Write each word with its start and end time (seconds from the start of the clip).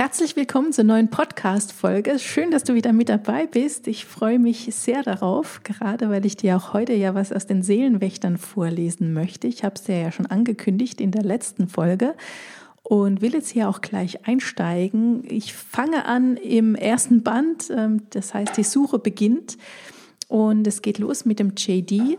Herzlich 0.00 0.34
willkommen 0.34 0.72
zur 0.72 0.84
neuen 0.84 1.10
Podcast-Folge. 1.10 2.18
Schön, 2.18 2.50
dass 2.50 2.64
du 2.64 2.72
wieder 2.72 2.94
mit 2.94 3.10
dabei 3.10 3.46
bist. 3.46 3.86
Ich 3.86 4.06
freue 4.06 4.38
mich 4.38 4.74
sehr 4.74 5.02
darauf, 5.02 5.60
gerade 5.62 6.08
weil 6.08 6.24
ich 6.24 6.38
dir 6.38 6.56
auch 6.56 6.72
heute 6.72 6.94
ja 6.94 7.14
was 7.14 7.34
aus 7.34 7.46
den 7.46 7.62
Seelenwächtern 7.62 8.38
vorlesen 8.38 9.12
möchte. 9.12 9.46
Ich 9.46 9.62
habe 9.62 9.74
es 9.74 9.82
dir 9.82 10.00
ja 10.00 10.10
schon 10.10 10.24
angekündigt 10.24 11.02
in 11.02 11.10
der 11.10 11.22
letzten 11.22 11.68
Folge 11.68 12.14
und 12.82 13.20
will 13.20 13.34
jetzt 13.34 13.50
hier 13.50 13.68
auch 13.68 13.82
gleich 13.82 14.26
einsteigen. 14.26 15.22
Ich 15.28 15.52
fange 15.52 16.06
an 16.06 16.38
im 16.38 16.76
ersten 16.76 17.22
Band, 17.22 17.68
ähm, 17.68 18.04
das 18.08 18.32
heißt, 18.32 18.56
die 18.56 18.64
Suche 18.64 18.98
beginnt 18.98 19.58
und 20.28 20.66
es 20.66 20.80
geht 20.80 20.96
los 20.96 21.26
mit 21.26 21.38
dem 21.38 21.52
JD 21.54 22.16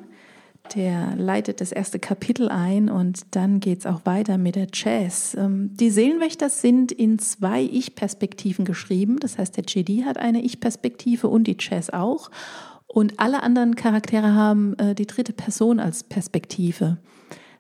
der 0.76 1.16
leitet 1.16 1.62
das 1.62 1.72
erste 1.72 2.00
Kapitel 2.00 2.50
ein 2.50 2.90
und 2.90 3.22
dann 3.32 3.60
geht 3.60 3.80
es 3.80 3.86
auch 3.86 4.06
weiter 4.06 4.38
mit 4.38 4.56
der 4.56 4.68
Jazz. 4.74 5.36
Ähm, 5.38 5.72
die 5.76 5.90
Seelenwächter 5.90 6.50
sind 6.50 6.92
in 6.92 7.20
zwei 7.20 7.62
Ich-Perspektiven 7.62 8.66
geschrieben. 8.66 9.20
Das 9.20 9.38
heißt, 9.38 9.58
der 9.58 9.64
JD 9.66 10.06
hat 10.06 10.18
eine 10.18 10.42
Ich-Perspektive 10.42 11.28
und 11.28 11.46
die 11.46 11.58
Jazz 11.60 11.90
auch. 11.90 12.32
Und 12.88 13.20
alle 13.20 13.44
anderen 13.44 13.76
Charaktere 13.76 14.34
haben 14.34 14.78
äh, 14.78 14.96
die 14.96 15.08
dritte 15.08 15.34
Person 15.34 15.80
als 15.80 16.04
Perspektive. 16.04 16.98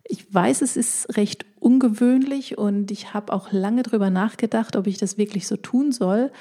Ich 0.03 0.33
weiß, 0.33 0.61
es 0.61 0.75
ist 0.75 1.15
recht 1.15 1.45
ungewöhnlich 1.59 2.57
und 2.57 2.91
ich 2.91 3.13
habe 3.13 3.31
auch 3.31 3.51
lange 3.51 3.83
darüber 3.83 4.09
nachgedacht, 4.09 4.75
ob 4.75 4.87
ich 4.87 4.97
das 4.97 5.17
wirklich 5.17 5.47
so 5.47 5.55
tun 5.55 5.91
soll. 5.91 6.31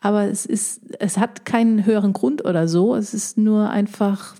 Aber 0.00 0.24
es 0.24 0.46
ist, 0.46 0.80
es 1.00 1.18
hat 1.18 1.44
keinen 1.44 1.84
höheren 1.84 2.12
Grund 2.12 2.44
oder 2.44 2.68
so. 2.68 2.94
Es 2.94 3.14
ist 3.14 3.36
nur 3.36 3.70
einfach 3.70 4.36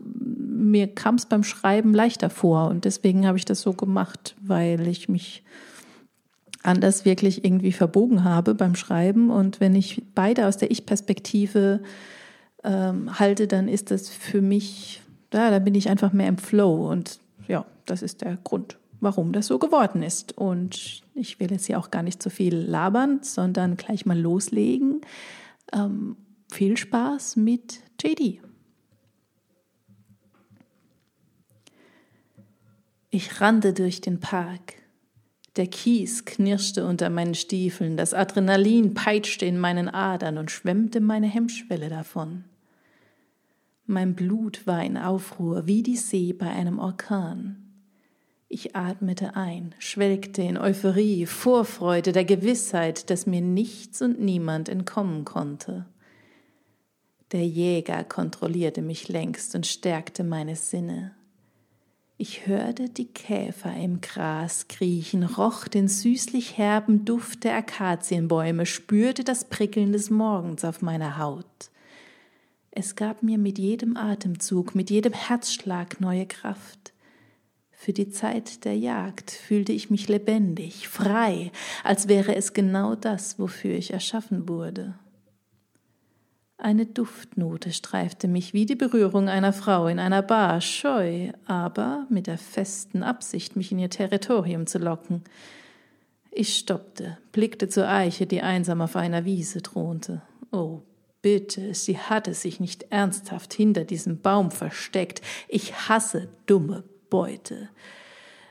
mir 0.59 0.87
kam 0.89 1.15
es 1.15 1.27
beim 1.27 1.45
Schreiben 1.45 1.95
leichter 1.95 2.31
vor 2.31 2.69
und 2.69 2.85
deswegen 2.85 3.27
habe 3.27 3.39
ich 3.39 3.45
das 3.45 3.63
so 3.63 3.73
gemacht, 3.73 4.37
weil 4.41 4.87
ich 4.87 5.09
mich 5.09 5.43
anders 6.63 7.05
wirklich 7.05 7.45
irgendwie 7.45 7.73
verbogen 7.73 8.25
habe 8.25 8.55
beim 8.55 8.75
Schreiben 8.75 9.31
und 9.31 9.61
wenn 9.61 9.75
ich 9.75 10.03
beide 10.15 10.47
aus 10.47 10.57
der 10.57 10.71
Ich-Perspektive 10.71 11.81
ähm, 12.65 13.19
halte, 13.19 13.47
dann 13.47 13.69
ist 13.69 13.91
das 13.91 14.11
für 14.11 14.43
mich, 14.43 15.01
ja, 15.33 15.51
da 15.51 15.59
bin 15.61 15.75
ich 15.75 15.89
einfach 15.89 16.13
mehr 16.13 16.29
im 16.29 16.39
Flow 16.39 16.91
und 16.91 17.21
ja, 17.47 17.65
das 17.87 18.03
ist 18.03 18.23
der 18.23 18.37
Grund, 18.43 18.77
warum 19.01 19.33
das 19.33 19.47
so 19.47 19.59
geworden 19.59 20.03
ist 20.03 20.37
und 20.37 21.03
ich 21.15 21.41
will 21.41 21.51
jetzt 21.51 21.67
hier 21.67 21.79
auch 21.79 21.91
gar 21.91 22.03
nicht 22.03 22.23
zu 22.23 22.29
viel 22.29 22.55
labern, 22.55 23.21
sondern 23.23 23.77
gleich 23.77 24.05
mal 24.05 24.19
loslegen. 24.19 25.01
Ähm, 25.73 26.17
viel 26.51 26.77
Spaß 26.77 27.37
mit 27.37 27.81
JD. 28.03 28.41
Ich 33.11 33.41
rannte 33.41 33.73
durch 33.73 34.01
den 34.01 34.21
Park. 34.21 34.75
Der 35.57 35.67
Kies 35.67 36.25
knirschte 36.25 36.87
unter 36.87 37.11
meinen 37.11 37.35
Stiefeln, 37.35 37.97
das 37.97 38.15
Adrenalin 38.15 38.95
peitschte 38.95 39.45
in 39.45 39.59
meinen 39.59 39.89
Adern 39.89 40.39
und 40.39 40.51
schwemmte 40.51 41.01
meine 41.01 41.27
Hemmschwelle 41.27 41.89
davon. 41.89 42.45
Mein 43.87 44.15
Blut 44.15 44.67
war 44.67 44.85
in 44.85 44.97
Aufruhr 44.97 45.67
wie 45.67 45.83
die 45.83 45.97
See 45.97 46.33
bei 46.33 46.49
einem 46.51 46.79
Orkan. 46.79 47.68
Ich 48.51 48.75
atmete 48.75 49.37
ein, 49.37 49.75
schwelgte 49.79 50.41
in 50.41 50.57
Euphorie, 50.57 51.27
Vorfreude 51.27 52.13
der 52.13 52.25
Gewissheit, 52.25 53.11
dass 53.11 53.27
mir 53.27 53.43
nichts 53.43 54.01
und 54.01 54.21
niemand 54.21 54.71
entkommen 54.71 55.27
konnte. 55.27 55.85
Der 57.33 57.47
Jäger 57.47 58.05
kontrollierte 58.05 58.81
mich 58.81 59.09
längst 59.09 59.55
und 59.55 59.67
stärkte 59.67 60.25
meine 60.25 60.57
Sinne. 60.57 61.15
Ich 62.17 62.47
hörte 62.47 62.89
die 62.89 63.07
Käfer 63.07 63.77
im 63.77 64.01
Gras 64.01 64.67
kriechen, 64.67 65.25
roch 65.25 65.69
den 65.69 65.87
süßlich 65.87 66.57
herben 66.57 67.05
Duft 67.05 67.45
der 67.45 67.55
Akazienbäume, 67.55 68.65
spürte 68.65 69.25
das 69.25 69.45
Prickeln 69.45 69.93
des 69.93 70.09
Morgens 70.09 70.65
auf 70.65 70.81
meiner 70.81 71.19
Haut. 71.19 71.71
Es 72.71 72.97
gab 72.97 73.23
mir 73.23 73.37
mit 73.37 73.59
jedem 73.59 73.97
Atemzug, 73.99 74.75
mit 74.75 74.89
jedem 74.89 75.13
Herzschlag 75.13 76.01
neue 76.01 76.27
Kraft. 76.27 76.93
Für 77.81 77.93
die 77.93 78.11
Zeit 78.11 78.65
der 78.65 78.77
Jagd 78.77 79.31
fühlte 79.31 79.71
ich 79.71 79.89
mich 79.89 80.09
lebendig, 80.09 80.89
frei, 80.89 81.53
als 81.85 82.09
wäre 82.09 82.35
es 82.35 82.53
genau 82.53 82.97
das, 82.97 83.39
wofür 83.39 83.77
ich 83.77 83.93
erschaffen 83.93 84.49
wurde. 84.49 84.99
Eine 86.57 86.87
Duftnote 86.87 87.73
streifte 87.73 88.27
mich 88.27 88.53
wie 88.53 88.67
die 88.67 88.75
Berührung 88.75 89.29
einer 89.29 89.53
Frau 89.53 89.87
in 89.87 90.01
einer 90.01 90.23
Bar, 90.23 90.61
scheu, 90.61 91.31
aber 91.47 92.05
mit 92.11 92.27
der 92.27 92.37
festen 92.37 93.05
Absicht, 93.05 93.55
mich 93.55 93.71
in 93.71 93.79
ihr 93.79 93.91
Territorium 93.91 94.67
zu 94.67 94.79
locken. 94.79 95.23
Ich 96.33 96.59
stoppte, 96.59 97.19
blickte 97.31 97.69
zur 97.69 97.89
Eiche, 97.89 98.27
die 98.27 98.43
einsam 98.43 98.81
auf 98.81 98.97
einer 98.97 99.25
Wiese 99.25 99.63
thronte. 99.63 100.23
Oh, 100.51 100.83
bitte, 101.23 101.75
sie 101.75 101.97
hatte 101.97 102.35
sich 102.35 102.59
nicht 102.59 102.87
ernsthaft 102.91 103.55
hinter 103.55 103.85
diesem 103.85 104.21
Baum 104.21 104.51
versteckt. 104.51 105.23
Ich 105.47 105.89
hasse 105.89 106.29
dumme 106.47 106.83
Beute. 107.11 107.69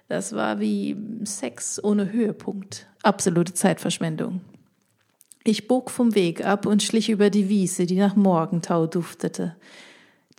Das 0.07 0.33
war 0.33 0.59
wie 0.59 0.95
Sex 1.23 1.83
ohne 1.83 2.11
Höhepunkt. 2.11 2.87
Absolute 3.03 3.53
Zeitverschwendung. 3.53 4.41
Ich 5.43 5.67
bog 5.67 5.91
vom 5.91 6.15
Weg 6.15 6.45
ab 6.45 6.65
und 6.65 6.83
schlich 6.83 7.09
über 7.09 7.29
die 7.29 7.49
Wiese, 7.49 7.85
die 7.85 7.95
nach 7.95 8.15
Morgentau 8.15 8.85
duftete. 8.85 9.55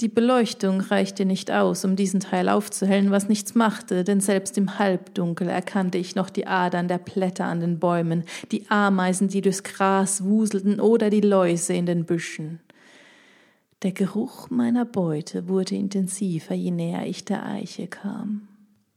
Die 0.00 0.08
Beleuchtung 0.08 0.80
reichte 0.80 1.24
nicht 1.24 1.50
aus, 1.50 1.84
um 1.84 1.96
diesen 1.96 2.20
Teil 2.20 2.48
aufzuhellen, 2.48 3.10
was 3.10 3.28
nichts 3.28 3.56
machte, 3.56 4.04
denn 4.04 4.20
selbst 4.20 4.56
im 4.56 4.78
Halbdunkel 4.78 5.48
erkannte 5.48 5.98
ich 5.98 6.14
noch 6.14 6.30
die 6.30 6.46
Adern 6.46 6.86
der 6.86 6.98
Blätter 6.98 7.46
an 7.46 7.58
den 7.58 7.80
Bäumen, 7.80 8.22
die 8.52 8.70
Ameisen, 8.70 9.26
die 9.26 9.40
durchs 9.40 9.64
Gras 9.64 10.22
wuselten, 10.22 10.78
oder 10.78 11.10
die 11.10 11.20
Läuse 11.20 11.72
in 11.72 11.86
den 11.86 12.04
Büschen. 12.04 12.60
Der 13.82 13.92
Geruch 13.92 14.50
meiner 14.50 14.84
Beute 14.84 15.48
wurde 15.48 15.76
intensiver, 15.76 16.54
je 16.54 16.72
näher 16.72 17.06
ich 17.06 17.24
der 17.24 17.46
Eiche 17.46 17.86
kam. 17.86 18.48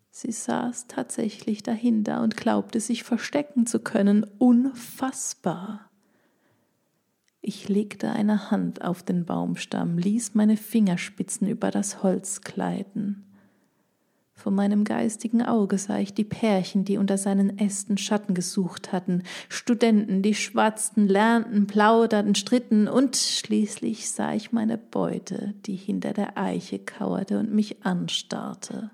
Sie 0.09 0.31
saß 0.31 0.87
tatsächlich 0.87 1.61
dahinter 1.61 2.21
und 2.21 2.35
glaubte 2.35 2.79
sich 2.79 3.03
verstecken 3.03 3.67
zu 3.67 3.79
können. 3.79 4.25
Unfassbar. 4.39 5.89
Ich 7.41 7.69
legte 7.69 8.11
eine 8.11 8.51
Hand 8.51 8.83
auf 8.83 9.03
den 9.03 9.25
Baumstamm, 9.25 9.97
ließ 9.97 10.33
meine 10.33 10.57
Fingerspitzen 10.57 11.47
über 11.47 11.71
das 11.71 12.03
Holz 12.03 12.41
gleiten. 12.41 13.30
Vor 14.41 14.51
meinem 14.51 14.85
geistigen 14.85 15.43
Auge 15.43 15.77
sah 15.77 15.99
ich 15.99 16.15
die 16.15 16.23
Pärchen, 16.23 16.83
die 16.83 16.97
unter 16.97 17.19
seinen 17.19 17.59
Ästen 17.59 17.99
Schatten 17.99 18.33
gesucht 18.33 18.91
hatten, 18.91 19.21
Studenten, 19.49 20.23
die 20.23 20.33
schwatzten, 20.33 21.07
lernten, 21.07 21.67
plauderten, 21.67 22.33
stritten, 22.33 22.87
und 22.87 23.15
schließlich 23.15 24.09
sah 24.09 24.33
ich 24.33 24.51
meine 24.51 24.79
Beute, 24.79 25.53
die 25.67 25.75
hinter 25.75 26.13
der 26.13 26.39
Eiche 26.39 26.79
kauerte 26.79 27.37
und 27.37 27.53
mich 27.53 27.85
anstarrte. 27.85 28.89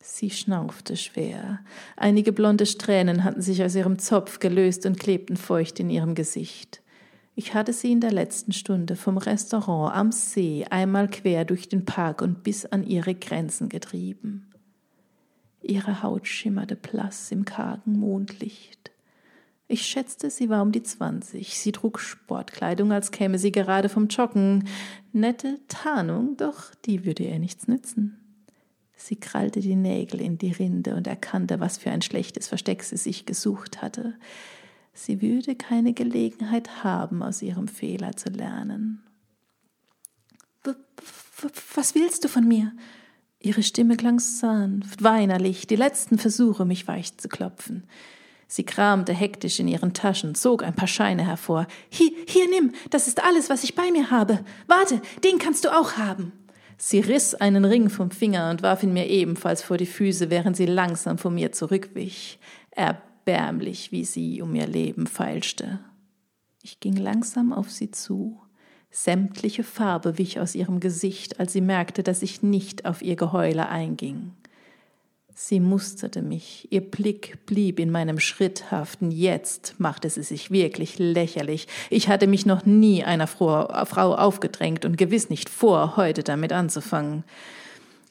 Sie 0.00 0.30
schnaufte 0.30 0.96
schwer. 0.96 1.60
Einige 1.94 2.32
blonde 2.32 2.64
Strähnen 2.64 3.24
hatten 3.24 3.42
sich 3.42 3.62
aus 3.62 3.74
ihrem 3.74 3.98
Zopf 3.98 4.38
gelöst 4.38 4.86
und 4.86 4.98
klebten 4.98 5.36
feucht 5.36 5.78
in 5.80 5.90
ihrem 5.90 6.14
Gesicht. 6.14 6.81
Ich 7.34 7.54
hatte 7.54 7.72
sie 7.72 7.92
in 7.92 8.00
der 8.00 8.12
letzten 8.12 8.52
Stunde 8.52 8.94
vom 8.94 9.16
Restaurant 9.16 9.94
am 9.94 10.12
See 10.12 10.66
einmal 10.68 11.08
quer 11.08 11.44
durch 11.44 11.68
den 11.68 11.86
Park 11.86 12.20
und 12.20 12.42
bis 12.42 12.66
an 12.66 12.84
ihre 12.84 13.14
Grenzen 13.14 13.68
getrieben. 13.68 14.50
Ihre 15.62 16.02
Haut 16.02 16.26
schimmerte 16.26 16.76
blass 16.76 17.30
im 17.32 17.44
kargen 17.44 17.98
Mondlicht. 17.98 18.90
Ich 19.68 19.86
schätzte, 19.86 20.28
sie 20.28 20.50
war 20.50 20.60
um 20.60 20.72
die 20.72 20.82
zwanzig. 20.82 21.58
Sie 21.58 21.72
trug 21.72 21.98
Sportkleidung, 22.00 22.92
als 22.92 23.10
käme 23.10 23.38
sie 23.38 23.52
gerade 23.52 23.88
vom 23.88 24.08
Joggen. 24.08 24.68
Nette 25.12 25.60
Tarnung, 25.68 26.36
doch 26.36 26.74
die 26.84 27.06
würde 27.06 27.22
ihr 27.22 27.38
nichts 27.38 27.68
nützen. 27.68 28.18
Sie 28.94 29.16
krallte 29.16 29.60
die 29.60 29.76
Nägel 29.76 30.20
in 30.20 30.36
die 30.36 30.52
Rinde 30.52 30.94
und 30.94 31.06
erkannte, 31.06 31.58
was 31.60 31.78
für 31.78 31.90
ein 31.90 32.02
schlechtes 32.02 32.48
Versteck 32.48 32.82
sie 32.82 32.98
sich 32.98 33.24
gesucht 33.24 33.80
hatte. 33.80 34.14
Sie 34.94 35.22
würde 35.22 35.54
keine 35.54 35.94
Gelegenheit 35.94 36.84
haben, 36.84 37.22
aus 37.22 37.42
ihrem 37.42 37.68
Fehler 37.68 38.16
zu 38.16 38.28
lernen. 38.28 39.02
Was 41.74 41.94
willst 41.94 42.24
du 42.24 42.28
von 42.28 42.46
mir? 42.46 42.72
Ihre 43.40 43.62
Stimme 43.62 43.96
klang 43.96 44.20
sanft, 44.20 45.02
weinerlich, 45.02 45.66
die 45.66 45.76
letzten 45.76 46.18
Versuche, 46.18 46.64
mich 46.64 46.86
weich 46.86 47.16
zu 47.16 47.28
klopfen. 47.28 47.84
Sie 48.46 48.64
kramte 48.64 49.12
hektisch 49.12 49.58
in 49.58 49.66
ihren 49.66 49.94
Taschen, 49.94 50.34
zog 50.34 50.62
ein 50.62 50.74
paar 50.74 50.86
Scheine 50.86 51.26
hervor. 51.26 51.66
Hier, 51.88 52.10
hier 52.28 52.48
nimm, 52.48 52.72
das 52.90 53.08
ist 53.08 53.24
alles, 53.24 53.48
was 53.48 53.64
ich 53.64 53.74
bei 53.74 53.90
mir 53.90 54.10
habe. 54.10 54.44
Warte, 54.66 55.00
den 55.24 55.38
kannst 55.38 55.64
du 55.64 55.76
auch 55.76 55.96
haben. 55.96 56.32
Sie 56.76 57.00
riss 57.00 57.34
einen 57.34 57.64
Ring 57.64 57.88
vom 57.88 58.10
Finger 58.10 58.50
und 58.50 58.62
warf 58.62 58.82
ihn 58.82 58.92
mir 58.92 59.06
ebenfalls 59.06 59.62
vor 59.62 59.78
die 59.78 59.86
Füße, 59.86 60.30
während 60.30 60.56
sie 60.56 60.66
langsam 60.66 61.16
vor 61.16 61.30
mir 61.30 61.52
zurückwich. 61.52 62.38
Er 62.70 63.00
erbärmlich, 63.24 63.92
wie 63.92 64.04
sie 64.04 64.42
um 64.42 64.54
ihr 64.54 64.66
Leben 64.66 65.06
feilschte. 65.06 65.78
Ich 66.62 66.80
ging 66.80 66.96
langsam 66.96 67.52
auf 67.52 67.70
sie 67.70 67.90
zu. 67.90 68.40
Sämtliche 68.90 69.64
Farbe 69.64 70.18
wich 70.18 70.38
aus 70.38 70.54
ihrem 70.54 70.80
Gesicht, 70.80 71.40
als 71.40 71.52
sie 71.52 71.60
merkte, 71.60 72.02
dass 72.02 72.22
ich 72.22 72.42
nicht 72.42 72.84
auf 72.84 73.02
ihr 73.02 73.16
Geheule 73.16 73.68
einging. 73.68 74.32
Sie 75.34 75.60
musterte 75.60 76.20
mich, 76.20 76.68
ihr 76.70 76.82
Blick 76.82 77.46
blieb 77.46 77.80
in 77.80 77.90
meinem 77.90 78.20
Schritt 78.20 78.70
haften. 78.70 79.10
Jetzt 79.10 79.76
machte 79.78 80.10
sie 80.10 80.22
sich 80.22 80.50
wirklich 80.50 80.98
lächerlich. 80.98 81.68
Ich 81.88 82.08
hatte 82.08 82.26
mich 82.26 82.44
noch 82.44 82.66
nie 82.66 83.02
einer 83.02 83.26
Frau 83.26 83.66
aufgedrängt 83.66 84.84
und 84.84 84.98
gewiss 84.98 85.30
nicht 85.30 85.48
vor, 85.48 85.96
heute 85.96 86.22
damit 86.22 86.52
anzufangen. 86.52 87.24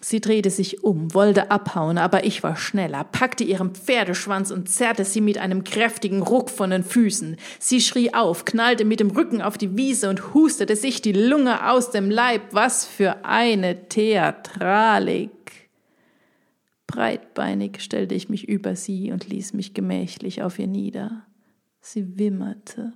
Sie 0.03 0.19
drehte 0.19 0.49
sich 0.49 0.83
um, 0.83 1.13
wollte 1.13 1.51
abhauen, 1.51 1.99
aber 1.99 2.25
ich 2.25 2.41
war 2.41 2.55
schneller, 2.55 3.03
packte 3.03 3.43
ihren 3.43 3.75
Pferdeschwanz 3.75 4.49
und 4.49 4.67
zerrte 4.67 5.05
sie 5.05 5.21
mit 5.21 5.37
einem 5.37 5.63
kräftigen 5.63 6.23
Ruck 6.23 6.49
von 6.49 6.71
den 6.71 6.83
Füßen. 6.83 7.37
Sie 7.59 7.81
schrie 7.81 8.11
auf, 8.11 8.43
knallte 8.43 8.83
mit 8.83 8.99
dem 8.99 9.11
Rücken 9.11 9.43
auf 9.43 9.59
die 9.59 9.77
Wiese 9.77 10.09
und 10.09 10.33
hustete 10.33 10.75
sich 10.75 11.03
die 11.03 11.11
Lunge 11.11 11.69
aus 11.69 11.91
dem 11.91 12.09
Leib. 12.09 12.41
Was 12.51 12.85
für 12.85 13.25
eine 13.25 13.87
Theatralik! 13.89 15.29
Breitbeinig 16.87 17.79
stellte 17.81 18.15
ich 18.15 18.27
mich 18.27 18.49
über 18.49 18.75
sie 18.75 19.11
und 19.11 19.29
ließ 19.29 19.53
mich 19.53 19.75
gemächlich 19.75 20.41
auf 20.41 20.57
ihr 20.57 20.67
nieder. 20.67 21.27
Sie 21.79 22.17
wimmerte. 22.17 22.93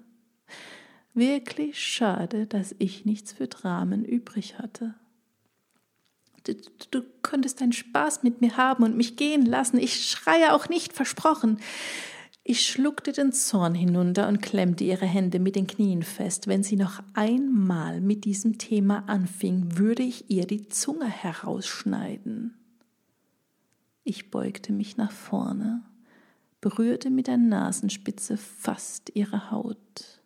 Wirklich 1.14 1.80
schade, 1.80 2.48
dass 2.48 2.76
ich 2.80 3.06
nichts 3.06 3.32
für 3.32 3.48
Dramen 3.48 4.04
übrig 4.04 4.58
hatte. 4.58 4.96
Du, 6.46 6.56
du, 6.92 7.02
könntest 7.22 7.60
deinen 7.60 7.74
Spaß 7.74 8.24
mit 8.24 8.42
mir 8.42 8.56
haben 8.56 8.84
und 8.84 8.96
mich 8.96 9.18
gehen 9.18 9.46
lassen. 9.46 9.78
Ich 9.78 10.10
schreie 10.10 10.54
auch 10.54 10.70
nicht, 10.70 10.94
versprochen. 10.94 11.60
Ich 12.44 12.68
schluckte 12.68 13.12
den 13.12 13.32
Zorn 13.32 13.74
hinunter 13.74 14.28
und 14.28 14.44
klemmte 14.44 14.84
ihre 14.84 15.08
Hände 15.08 15.40
mit 15.40 15.56
den 15.56 15.66
Knien 15.66 16.04
fest. 16.04 16.48
Wenn 16.48 16.62
sie 16.62 16.76
noch 16.76 17.02
einmal 17.16 18.00
mit 18.02 18.24
diesem 18.24 18.60
Thema 18.60 19.04
anfing, 19.08 19.80
würde 19.80 20.04
ich 20.04 20.30
ihr 20.30 20.46
die 20.46 20.68
Zunge 20.68 21.08
herausschneiden. 21.08 22.54
Ich 24.04 24.30
beugte 24.30 24.72
mich 24.72 24.98
nach 24.98 25.12
vorne, 25.12 25.82
berührte 26.62 27.10
mit 27.10 27.26
der 27.26 27.38
Nasenspitze 27.38 28.38
fast 28.38 29.12
ihre 29.16 29.50
Haut. 29.50 30.22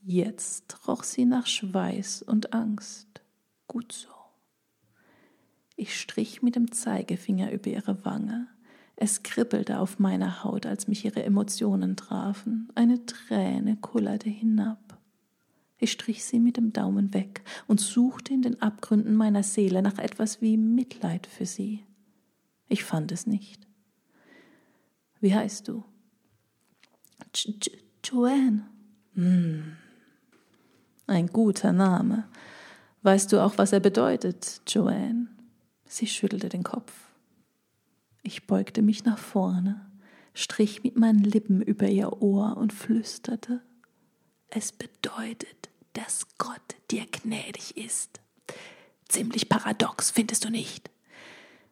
Jetzt 0.00 0.86
roch 0.86 1.02
sie 1.02 1.24
nach 1.24 1.48
Schweiß 1.48 2.22
und 2.22 2.52
Angst. 2.54 3.22
Gut 3.66 3.92
so. 3.92 4.19
Ich 5.80 5.98
strich 5.98 6.42
mit 6.42 6.56
dem 6.56 6.72
Zeigefinger 6.72 7.52
über 7.52 7.70
ihre 7.70 8.04
Wange. 8.04 8.48
Es 8.96 9.22
kribbelte 9.22 9.78
auf 9.78 9.98
meiner 9.98 10.44
Haut, 10.44 10.66
als 10.66 10.88
mich 10.88 11.06
ihre 11.06 11.22
Emotionen 11.22 11.96
trafen. 11.96 12.68
Eine 12.74 13.06
Träne 13.06 13.78
kullerte 13.78 14.28
hinab. 14.28 14.98
Ich 15.78 15.92
strich 15.92 16.22
sie 16.22 16.38
mit 16.38 16.58
dem 16.58 16.74
Daumen 16.74 17.14
weg 17.14 17.40
und 17.66 17.80
suchte 17.80 18.34
in 18.34 18.42
den 18.42 18.60
Abgründen 18.60 19.14
meiner 19.16 19.42
Seele 19.42 19.80
nach 19.80 19.96
etwas 19.96 20.42
wie 20.42 20.58
Mitleid 20.58 21.26
für 21.26 21.46
sie. 21.46 21.82
Ich 22.68 22.84
fand 22.84 23.10
es 23.10 23.26
nicht. 23.26 23.66
Wie 25.18 25.34
heißt 25.34 25.66
du? 25.66 25.82
Joanne. 28.04 28.66
Hm. 29.14 29.78
Ein 31.06 31.28
guter 31.28 31.72
Name. 31.72 32.28
Weißt 33.00 33.32
du 33.32 33.42
auch, 33.42 33.56
was 33.56 33.72
er 33.72 33.80
bedeutet, 33.80 34.60
Joanne? 34.66 35.39
Sie 35.92 36.06
schüttelte 36.06 36.48
den 36.48 36.62
Kopf. 36.62 36.92
Ich 38.22 38.46
beugte 38.46 38.80
mich 38.80 39.04
nach 39.04 39.18
vorne, 39.18 39.90
strich 40.34 40.84
mit 40.84 40.96
meinen 40.96 41.24
Lippen 41.24 41.60
über 41.60 41.88
ihr 41.88 42.22
Ohr 42.22 42.56
und 42.56 42.72
flüsterte 42.72 43.60
Es 44.50 44.70
bedeutet, 44.70 45.68
dass 45.94 46.28
Gott 46.38 46.76
dir 46.92 47.06
gnädig 47.10 47.76
ist. 47.76 48.20
Ziemlich 49.08 49.48
paradox, 49.48 50.12
findest 50.12 50.44
du 50.44 50.50
nicht? 50.50 50.90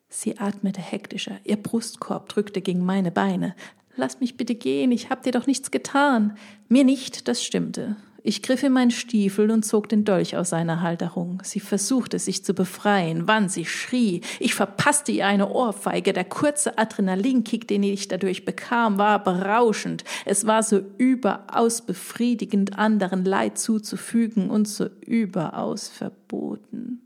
Sie 0.09 0.37
atmete 0.37 0.81
hektischer, 0.81 1.39
ihr 1.45 1.57
Brustkorb 1.57 2.29
drückte 2.29 2.61
gegen 2.61 2.85
meine 2.85 3.13
Beine. 3.13 3.55
Lass 3.95 4.19
mich 4.19 4.37
bitte 4.37 4.57
gehen, 4.57 4.91
ich 4.91 5.11
hab 5.11 5.23
dir 5.23 5.33
doch 5.33 5.47
nichts 5.47 5.71
getan. 5.71 6.37
Mir 6.69 6.83
nicht, 6.83 7.29
das 7.29 7.45
stimmte. 7.45 7.95
Ich 8.23 8.43
griff 8.43 8.63
in 8.63 8.73
meinen 8.73 8.91
Stiefel 8.91 9.51
und 9.51 9.65
zog 9.65 9.89
den 9.89 10.05
Dolch 10.05 10.37
aus 10.37 10.51
seiner 10.51 10.83
Halterung. 10.83 11.41
Sie 11.45 11.61
versuchte 11.61 12.19
sich 12.19 12.45
zu 12.45 12.53
befreien, 12.55 13.29
wann 13.29 13.49
sie 13.49 13.65
schrie. 13.65 14.23
Ich 14.41 14.55
verpasste 14.55 15.13
ihr 15.13 15.27
eine 15.27 15.49
Ohrfeige. 15.49 16.13
Der 16.13 16.25
kurze 16.25 16.79
Adrenalinkick, 16.79 17.69
den 17.69 17.83
ich 17.83 18.09
dadurch 18.09 18.45
bekam, 18.45 18.99
war 18.99 19.23
berauschend. 19.23 20.05
Es 20.25 20.47
war 20.47 20.63
so 20.63 20.81
überaus 20.99 21.83
befriedigend, 21.83 22.79
anderen 22.79 23.25
Leid 23.25 23.59
zuzufügen 23.59 24.51
und 24.51 24.67
so 24.67 24.87
überaus 25.07 25.89
verboten 25.89 27.03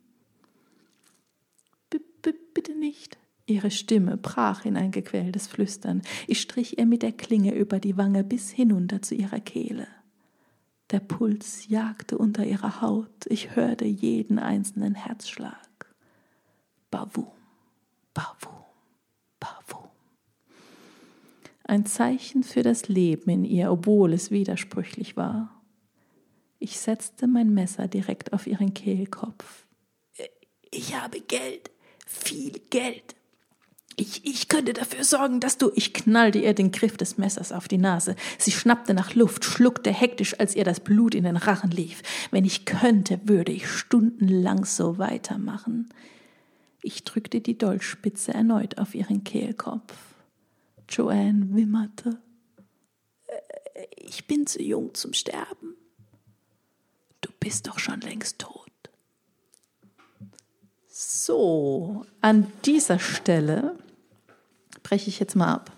bitte 2.55 2.79
nicht. 2.79 3.19
Ihre 3.47 3.71
Stimme 3.71 4.17
brach 4.17 4.65
in 4.65 4.77
ein 4.77 4.93
gequältes 4.93 5.49
Flüstern. 5.49 6.03
Ich 6.27 6.41
strich 6.41 6.79
ihr 6.79 6.87
mit 6.87 7.03
der 7.03 7.13
Klinge 7.13 7.55
über 7.55 7.81
die 7.81 7.97
Wange 7.97 8.25
bis 8.25 8.51
hinunter 8.51 9.03
zu 9.03 9.15
ihrer 9.15 9.41
Kehle. 9.41 9.89
Der 10.93 11.01
Puls 11.01 11.69
jagte 11.69 12.19
unter 12.19 12.45
ihrer 12.45 12.83
Haut. 12.83 13.27
Ich 13.27 13.57
hörte 13.57 13.87
jeden 13.87 14.39
einzelnen 14.39 14.95
Herzschlag. 14.95 15.57
Bavum, 16.91 17.33
bavum, 18.13 18.65
bavum. 19.41 19.89
Ein 21.65 21.87
Zeichen 21.87 22.43
für 22.43 22.63
das 22.63 22.89
Leben 22.89 23.31
in 23.31 23.45
ihr, 23.47 23.73
obwohl 23.73 24.13
es 24.13 24.31
widersprüchlich 24.31 25.17
war. 25.17 25.63
Ich 26.59 26.79
setzte 26.79 27.27
mein 27.27 27.55
Messer 27.55 27.89
direkt 27.89 28.35
auf 28.35 28.47
ihren 28.47 28.75
Kehlkopf. 28.75 29.67
Ich 30.71 30.95
habe 30.95 31.21
Geld, 31.23 31.71
viel 32.07 32.61
Geld. 32.69 33.15
Ich, 33.97 34.25
ich 34.25 34.49
könnte 34.49 34.73
dafür 34.73 35.05
sorgen, 35.05 35.41
dass 35.41 35.59
du. 35.59 35.71
Ich 35.75 35.93
knallte 35.93 36.39
ihr 36.39 36.55
den 36.55 36.73
Griff 36.73 36.97
des 36.97 37.19
Messers 37.19 37.53
auf 37.53 37.69
die 37.69 37.79
Nase. 37.79 38.17
Sie 38.39 38.53
schnappte 38.53 38.95
nach 38.95 39.15
Luft, 39.15 39.45
schluckte 39.45 39.93
hektisch, 39.93 40.39
als 40.41 40.57
ihr 40.57 40.65
das 40.65 40.81
Blut 40.81 41.15
in 41.15 41.25
den 41.25 41.37
Rachen 41.37 41.71
lief. 41.71 42.03
Wenn 42.31 42.45
ich 42.45 42.65
könnte, 42.65 43.21
würde 43.25 43.53
ich 43.53 43.69
stundenlang 43.69 44.65
so 44.65 44.99
weitermachen. 44.99 45.91
Ich 46.83 47.05
drückte 47.05 47.41
die 47.41 47.59
Dolchspitze 47.59 48.33
erneut 48.33 48.79
auf 48.79 48.95
ihren 48.95 49.25
Kehlkopf. 49.25 49.95
Joanne 50.89 51.55
wimmerte. 51.55 52.21
Äh, 53.27 53.87
ich 53.97 54.27
bin 54.27 54.47
zu 54.47 54.63
jung 54.63 54.95
zum 54.95 55.13
Sterben. 55.13 55.77
Du 57.21 57.31
bist 57.39 57.69
doch 57.69 57.79
schon 57.79 58.01
längst 58.01 58.39
tot. 58.41 58.72
So, 61.05 62.05
an 62.21 62.47
dieser 62.65 63.01
Stelle 63.01 63.75
breche 64.85 65.09
ich 65.09 65.19
jetzt 65.19 65.35
mal 65.35 65.53
ab. 65.53 65.73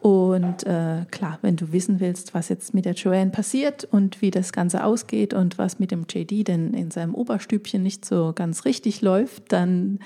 Und 0.00 0.64
äh, 0.64 1.06
klar, 1.10 1.40
wenn 1.42 1.56
du 1.56 1.72
wissen 1.72 1.98
willst, 1.98 2.34
was 2.34 2.48
jetzt 2.48 2.72
mit 2.72 2.84
der 2.84 2.94
Joanne 2.94 3.32
passiert 3.32 3.82
und 3.90 4.22
wie 4.22 4.30
das 4.30 4.52
Ganze 4.52 4.84
ausgeht 4.84 5.34
und 5.34 5.58
was 5.58 5.80
mit 5.80 5.90
dem 5.90 6.06
JD 6.08 6.46
denn 6.46 6.72
in 6.72 6.92
seinem 6.92 7.16
Oberstübchen 7.16 7.82
nicht 7.82 8.04
so 8.04 8.32
ganz 8.32 8.64
richtig 8.64 9.02
läuft, 9.02 9.50
dann 9.50 9.98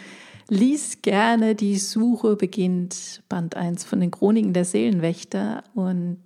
lies 0.49 1.03
gerne 1.03 1.55
die 1.55 1.77
Suche 1.77 2.35
beginnt 2.35 3.23
Band 3.29 3.55
1 3.55 3.85
von 3.85 4.01
den 4.01 4.11
Chroniken 4.11 4.55
der 4.55 4.65
Seelenwächter 4.65 5.63
und 5.75 6.23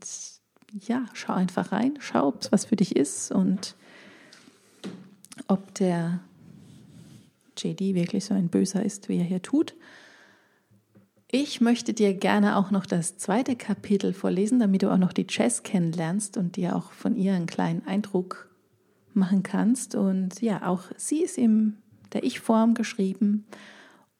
ja, 0.86 1.06
schau 1.12 1.32
einfach 1.32 1.72
rein, 1.72 1.94
schau, 1.98 2.28
ob 2.28 2.42
es 2.42 2.52
was 2.52 2.66
für 2.66 2.76
dich 2.76 2.94
ist 2.94 3.32
und 3.32 3.74
ob 5.48 5.74
der 5.74 6.20
JD 7.56 7.94
wirklich 7.94 8.24
so 8.24 8.34
ein 8.34 8.48
Böser 8.48 8.84
ist, 8.84 9.08
wie 9.08 9.18
er 9.18 9.24
hier 9.24 9.42
tut. 9.42 9.74
Ich 11.28 11.60
möchte 11.60 11.92
dir 11.92 12.14
gerne 12.14 12.56
auch 12.56 12.70
noch 12.70 12.86
das 12.86 13.18
zweite 13.18 13.56
Kapitel 13.56 14.12
vorlesen, 14.12 14.60
damit 14.60 14.82
du 14.82 14.92
auch 14.92 14.98
noch 14.98 15.12
die 15.12 15.26
Jess 15.28 15.64
kennenlernst 15.64 16.36
und 16.36 16.56
dir 16.56 16.76
auch 16.76 16.92
von 16.92 17.16
ihr 17.16 17.34
einen 17.34 17.46
kleinen 17.46 17.84
Eindruck 17.86 18.48
machen 19.12 19.42
kannst. 19.42 19.94
Und 19.96 20.40
ja, 20.40 20.66
auch 20.66 20.84
sie 20.96 21.22
ist 21.22 21.36
in 21.36 21.78
der 22.12 22.22
Ich-Form 22.22 22.74
geschrieben. 22.74 23.44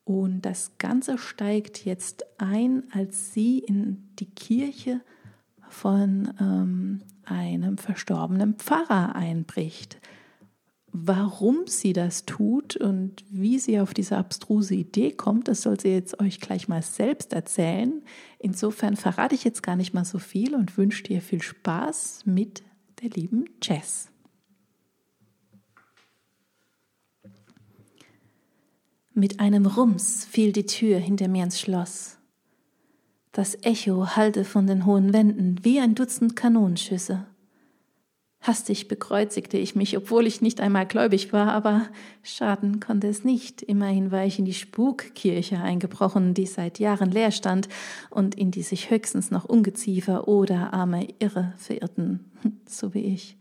Und 0.05 0.43
das 0.43 0.79
Ganze 0.79 1.19
steigt 1.19 1.85
jetzt 1.85 2.25
ein, 2.39 2.85
als 2.93 3.33
sie 3.33 3.61
in 3.61 4.09
die 4.19 4.31
Kirche 4.31 5.01
von 5.69 6.33
ähm, 6.41 7.03
einem 7.25 7.79
verstorbenen 7.79 8.55
Pfarrer 8.55 9.15
einbricht. 9.15 9.99
Warum 10.99 11.67
sie 11.67 11.93
das 11.93 12.25
tut 12.25 12.75
und 12.75 13.23
wie 13.29 13.59
sie 13.59 13.81
auf 13.81 13.93
diese 13.93 14.17
abstruse 14.17 14.75
Idee 14.75 15.13
kommt, 15.13 15.47
das 15.47 15.61
soll 15.61 15.79
sie 15.79 15.91
jetzt 15.91 16.19
euch 16.21 16.41
gleich 16.41 16.69
mal 16.69 16.81
selbst 16.81 17.35
erzählen. 17.35 18.03
Insofern 18.39 18.97
verrate 18.97 19.35
ich 19.35 19.45
jetzt 19.45 19.63
gar 19.63 19.77
nicht 19.77 19.93
mal 19.93 20.07
so 20.07 20.19
viel 20.19 20.55
und 20.55 20.79
wünsche 20.79 21.03
dir 21.03 21.21
viel 21.21 21.43
Spaß 21.43 22.23
mit 22.25 22.63
der 23.03 23.11
lieben 23.11 23.45
Jess. 23.63 24.09
Mit 29.13 29.39
einem 29.39 29.67
Rums 29.67 30.25
fiel 30.25 30.53
die 30.53 30.65
Tür 30.65 30.99
hinter 30.99 31.29
mir 31.29 31.45
ins 31.45 31.61
Schloss. 31.61 32.17
Das 33.33 33.63
Echo 33.65 34.17
hallte 34.17 34.47
von 34.47 34.67
den 34.67 34.87
hohen 34.87 35.13
Wänden 35.13 35.63
wie 35.63 35.79
ein 35.79 35.95
Dutzend 35.95 36.37
Kanonenschüsse. 36.37 37.27
Hastig 38.47 38.87
bekreuzigte 38.87 39.59
ich 39.59 39.75
mich, 39.75 39.97
obwohl 39.97 40.25
ich 40.25 40.41
nicht 40.41 40.61
einmal 40.61 40.87
gläubig 40.87 41.33
war, 41.33 41.49
aber 41.51 41.89
schaden 42.23 42.79
konnte 42.79 43.09
es 43.09 43.25
nicht. 43.25 43.61
Immerhin 43.61 44.13
war 44.13 44.25
ich 44.25 44.39
in 44.39 44.45
die 44.45 44.55
Spukkirche 44.55 45.59
eingebrochen, 45.59 46.33
die 46.33 46.47
seit 46.47 46.79
Jahren 46.79 47.11
leer 47.11 47.33
stand 47.33 47.69
und 48.09 48.37
in 48.37 48.53
die 48.53 48.63
sich 48.63 48.89
höchstens 48.89 49.33
noch 49.33 49.47
Ungeziefer 49.47 50.29
oder 50.29 50.73
arme 50.73 51.09
Irre 51.19 51.55
verirrten, 51.57 52.31
so 52.67 52.95
wie 52.95 53.01
ich. 53.01 53.37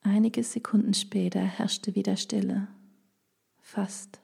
Einige 0.00 0.42
Sekunden 0.42 0.94
später 0.94 1.40
herrschte 1.40 1.94
wieder 1.94 2.16
Stille. 2.16 2.68
Fast. 3.60 4.20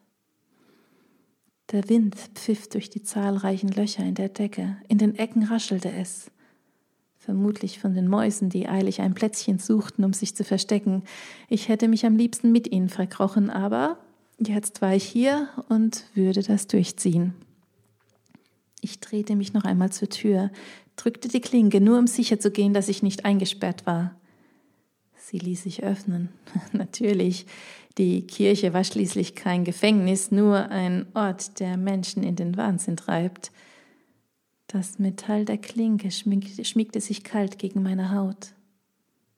Der 1.73 1.91
Wind 1.91 2.17
pfiff 2.37 2.71
durch 2.71 2.89
die 2.89 3.03
zahlreichen 3.03 3.69
Löcher 3.69 4.03
in 4.03 4.15
der 4.15 4.31
Decke, 4.31 4.79
in 4.89 4.97
den 4.97 5.15
Ecken 5.15 5.43
raschelte 5.43 5.93
es 5.93 6.31
vermutlich 7.31 7.79
von 7.79 7.95
den 7.95 8.09
Mäusen, 8.09 8.49
die 8.49 8.69
eilig 8.69 9.01
ein 9.01 9.15
Plätzchen 9.15 9.61
suchten, 9.61 10.03
um 10.03 10.13
sich 10.13 10.35
zu 10.35 10.43
verstecken. 10.43 11.05
Ich 11.49 11.69
hätte 11.69 11.87
mich 11.87 12.05
am 12.05 12.17
liebsten 12.17 12.51
mit 12.51 12.73
ihnen 12.73 12.89
verkrochen, 12.89 13.51
aber 13.51 13.99
jetzt 14.41 14.83
war 14.83 14.97
ich 14.97 15.05
hier 15.05 15.49
und 15.69 16.07
würde 16.15 16.43
das 16.43 16.67
durchziehen. 16.67 17.35
Ich 18.81 18.99
drehte 18.99 19.37
mich 19.37 19.53
noch 19.53 19.63
einmal 19.63 19.93
zur 19.93 20.09
Tür, 20.09 20.51
drückte 20.97 21.29
die 21.29 21.41
Klinke, 21.41 21.81
nur 21.81 22.01
um 22.01 22.09
sicher 22.09 22.41
zu 22.41 22.51
gehen, 22.51 22.75
dass 22.75 22.89
ich 22.89 23.01
nicht 23.01 23.25
eingesperrt 23.25 23.87
war. 23.87 24.17
Sie 25.15 25.39
ließ 25.39 25.63
sich 25.63 25.85
öffnen. 25.85 26.31
Natürlich, 26.73 27.47
die 27.97 28.27
Kirche 28.27 28.73
war 28.73 28.83
schließlich 28.83 29.37
kein 29.37 29.63
Gefängnis, 29.63 30.33
nur 30.33 30.69
ein 30.71 31.07
Ort, 31.15 31.61
der 31.61 31.77
Menschen 31.77 32.25
in 32.25 32.35
den 32.35 32.57
Wahnsinn 32.57 32.97
treibt. 32.97 33.53
Das 34.73 35.01
Metall 35.01 35.45
der 35.45 35.59
Klinke 35.59 36.13
schmiegte 36.13 37.01
sich 37.01 37.25
kalt 37.25 37.59
gegen 37.59 37.83
meine 37.83 38.15
Haut. 38.15 38.55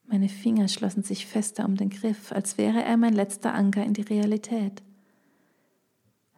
Meine 0.04 0.28
Finger 0.28 0.68
schlossen 0.68 1.04
sich 1.04 1.24
fester 1.24 1.64
um 1.64 1.74
den 1.74 1.88
Griff, 1.88 2.32
als 2.32 2.58
wäre 2.58 2.82
er 2.82 2.98
mein 2.98 3.14
letzter 3.14 3.54
Anker 3.54 3.82
in 3.82 3.94
die 3.94 4.02
Realität. 4.02 4.82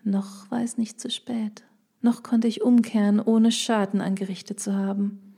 Noch 0.05 0.49
war 0.53 0.63
es 0.63 0.79
nicht 0.79 1.01
zu 1.01 1.11
spät, 1.11 1.65
noch 2.03 2.23
konnte 2.23 2.47
ich 2.47 2.63
umkehren, 2.63 3.19
ohne 3.19 3.51
Schaden 3.51 4.01
angerichtet 4.01 4.61
zu 4.61 4.77
haben. 4.77 5.35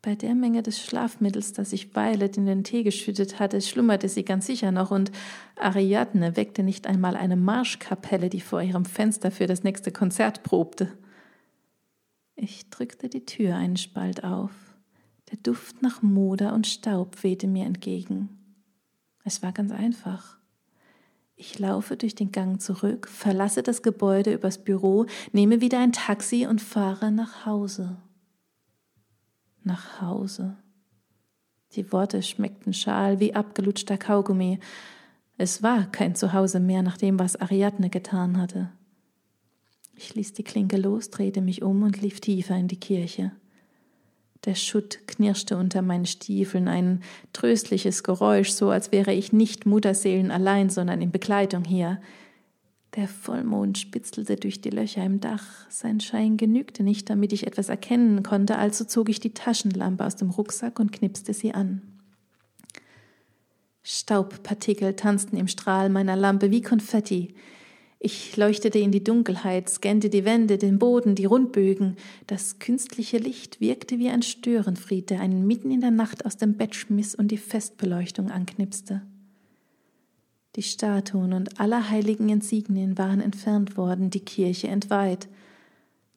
Bei 0.00 0.14
der 0.14 0.34
Menge 0.34 0.62
des 0.62 0.82
Schlafmittels, 0.82 1.52
das 1.52 1.74
ich 1.74 1.94
Violet 1.94 2.38
in 2.38 2.46
den 2.46 2.64
Tee 2.64 2.82
geschüttet 2.82 3.40
hatte, 3.40 3.60
schlummerte 3.60 4.08
sie 4.08 4.24
ganz 4.24 4.46
sicher 4.46 4.72
noch, 4.72 4.90
und 4.90 5.12
Ariadne 5.56 6.34
weckte 6.34 6.62
nicht 6.62 6.86
einmal 6.86 7.14
eine 7.14 7.36
Marschkapelle, 7.36 8.30
die 8.30 8.40
vor 8.40 8.62
ihrem 8.62 8.86
Fenster 8.86 9.30
für 9.30 9.46
das 9.46 9.64
nächste 9.64 9.92
Konzert 9.92 10.42
probte. 10.44 10.96
Ich 12.44 12.68
drückte 12.70 13.08
die 13.08 13.24
Tür 13.24 13.54
einen 13.54 13.76
Spalt 13.76 14.24
auf. 14.24 14.50
Der 15.30 15.38
Duft 15.38 15.80
nach 15.80 16.02
Moder 16.02 16.54
und 16.54 16.66
Staub 16.66 17.22
wehte 17.22 17.46
mir 17.46 17.64
entgegen. 17.66 18.30
Es 19.22 19.44
war 19.44 19.52
ganz 19.52 19.70
einfach. 19.70 20.38
Ich 21.36 21.60
laufe 21.60 21.96
durch 21.96 22.16
den 22.16 22.32
Gang 22.32 22.60
zurück, 22.60 23.06
verlasse 23.06 23.62
das 23.62 23.82
Gebäude 23.82 24.34
übers 24.34 24.58
Büro, 24.58 25.06
nehme 25.30 25.60
wieder 25.60 25.78
ein 25.78 25.92
Taxi 25.92 26.44
und 26.48 26.60
fahre 26.60 27.12
nach 27.12 27.46
Hause. 27.46 27.96
Nach 29.62 30.00
Hause. 30.00 30.56
Die 31.76 31.92
Worte 31.92 32.24
schmeckten 32.24 32.74
schal 32.74 33.20
wie 33.20 33.36
abgelutschter 33.36 33.98
Kaugummi. 33.98 34.58
Es 35.38 35.62
war 35.62 35.86
kein 35.92 36.16
Zuhause 36.16 36.58
mehr 36.58 36.82
nach 36.82 36.96
dem, 36.96 37.20
was 37.20 37.36
Ariadne 37.36 37.88
getan 37.88 38.36
hatte. 38.36 38.72
Ich 39.94 40.14
ließ 40.14 40.32
die 40.32 40.44
Klinke 40.44 40.76
los, 40.76 41.10
drehte 41.10 41.40
mich 41.40 41.62
um 41.62 41.82
und 41.82 42.00
lief 42.00 42.20
tiefer 42.20 42.56
in 42.56 42.68
die 42.68 42.80
Kirche. 42.80 43.32
Der 44.44 44.56
Schutt 44.56 45.06
knirschte 45.06 45.56
unter 45.56 45.82
meinen 45.82 46.06
Stiefeln, 46.06 46.66
ein 46.66 47.02
tröstliches 47.32 48.02
Geräusch, 48.02 48.50
so 48.50 48.70
als 48.70 48.90
wäre 48.90 49.12
ich 49.12 49.32
nicht 49.32 49.66
Mutterseelen 49.66 50.32
allein, 50.32 50.68
sondern 50.68 51.00
in 51.00 51.12
Begleitung 51.12 51.64
hier. 51.64 52.00
Der 52.96 53.08
Vollmond 53.08 53.78
spitzelte 53.78 54.36
durch 54.36 54.60
die 54.60 54.70
Löcher 54.70 55.04
im 55.04 55.20
Dach. 55.20 55.46
Sein 55.70 56.00
Schein 56.00 56.36
genügte 56.36 56.82
nicht, 56.82 57.08
damit 57.08 57.32
ich 57.32 57.46
etwas 57.46 57.68
erkennen 57.68 58.22
konnte, 58.22 58.58
also 58.58 58.84
zog 58.84 59.08
ich 59.08 59.20
die 59.20 59.32
Taschenlampe 59.32 60.04
aus 60.04 60.16
dem 60.16 60.30
Rucksack 60.30 60.78
und 60.78 60.92
knipste 60.92 61.32
sie 61.32 61.54
an. 61.54 61.82
Staubpartikel 63.84 64.94
tanzten 64.94 65.36
im 65.36 65.48
Strahl 65.48 65.88
meiner 65.88 66.16
Lampe 66.16 66.50
wie 66.50 66.62
Konfetti. 66.62 67.34
Ich 68.04 68.36
leuchtete 68.36 68.80
in 68.80 68.90
die 68.90 69.04
Dunkelheit, 69.04 69.70
scannte 69.70 70.10
die 70.10 70.24
Wände, 70.24 70.58
den 70.58 70.80
Boden, 70.80 71.14
die 71.14 71.24
Rundbögen. 71.24 71.94
Das 72.26 72.58
künstliche 72.58 73.16
Licht 73.16 73.60
wirkte 73.60 74.00
wie 74.00 74.08
ein 74.08 74.22
Störenfried, 74.22 75.08
der 75.08 75.20
einen 75.20 75.46
mitten 75.46 75.70
in 75.70 75.80
der 75.80 75.92
Nacht 75.92 76.26
aus 76.26 76.36
dem 76.36 76.56
Bett 76.56 76.74
schmiss 76.74 77.14
und 77.14 77.28
die 77.28 77.38
Festbeleuchtung 77.38 78.28
anknipste. 78.28 79.02
Die 80.56 80.64
Statuen 80.64 81.32
und 81.32 81.60
allerheiligen 81.60 82.28
Insignien 82.28 82.98
waren 82.98 83.20
entfernt 83.20 83.76
worden, 83.76 84.10
die 84.10 84.24
Kirche 84.24 84.66
entweiht. 84.66 85.28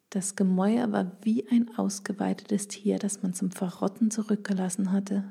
Das 0.10 0.36
Gemäuer 0.36 0.92
war 0.92 1.12
wie 1.22 1.48
ein 1.52 1.70
ausgeweitetes 1.78 2.68
Tier, 2.68 2.98
das 2.98 3.22
man 3.22 3.36
zum 3.36 3.52
Verrotten 3.52 4.10
zurückgelassen 4.10 4.92
hatte. 4.92 5.24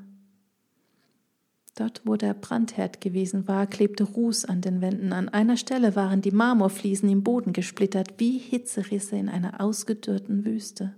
Dort, 1.76 2.02
wo 2.04 2.14
der 2.14 2.35
Brandherd 2.35 3.00
gewesen 3.00 3.49
war, 3.49 3.66
klebte 3.66 4.04
Ruß 4.04 4.45
an 4.45 4.61
den 4.61 4.81
Wänden. 4.81 5.12
An 5.12 5.28
einer 5.28 5.57
Stelle 5.57 5.97
waren 5.97 6.21
die 6.21 6.31
Marmorfliesen 6.31 7.09
im 7.09 7.25
Boden 7.25 7.52
gesplittert, 7.52 8.14
wie 8.19 8.38
Hitzerisse 8.38 9.16
in 9.16 9.28
einer 9.28 9.61
ausgedörrten 9.61 10.45
Wüste. 10.45 10.95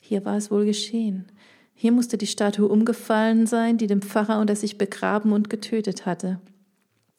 Hier 0.00 0.24
war 0.24 0.36
es 0.36 0.50
wohl 0.50 0.64
geschehen. 0.64 1.26
Hier 1.74 1.92
musste 1.92 2.18
die 2.18 2.26
Statue 2.26 2.66
umgefallen 2.66 3.46
sein, 3.46 3.78
die 3.78 3.86
dem 3.86 4.02
Pfarrer 4.02 4.40
unter 4.40 4.56
sich 4.56 4.78
begraben 4.78 5.32
und 5.32 5.48
getötet 5.48 6.06
hatte. 6.06 6.40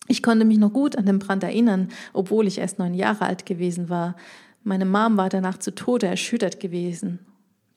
Ich 0.10 0.22
konnte 0.22 0.44
mich 0.44 0.58
noch 0.58 0.74
gut 0.74 0.98
an 0.98 1.06
den 1.06 1.20
Brand 1.20 1.44
erinnern, 1.44 1.88
obwohl 2.12 2.46
ich 2.46 2.58
erst 2.58 2.78
neun 2.78 2.94
Jahre 2.94 3.26
alt 3.26 3.46
gewesen 3.46 3.88
war. 3.88 4.18
Meine 4.64 4.86
Mom 4.86 5.16
war 5.16 5.30
danach 5.30 5.60
zu 5.60 5.74
Tode 5.74 6.08
erschüttert 6.08 6.60
gewesen 6.60 7.20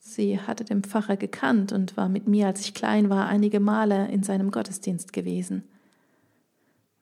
Sie 0.06 0.38
hatte 0.38 0.64
den 0.64 0.84
Pfarrer 0.84 1.16
gekannt 1.16 1.72
und 1.72 1.96
war 1.96 2.10
mit 2.10 2.28
mir, 2.28 2.46
als 2.46 2.60
ich 2.60 2.74
klein 2.74 3.08
war, 3.08 3.26
einige 3.26 3.58
Male 3.58 4.08
in 4.08 4.22
seinem 4.22 4.50
Gottesdienst 4.50 5.14
gewesen. 5.14 5.64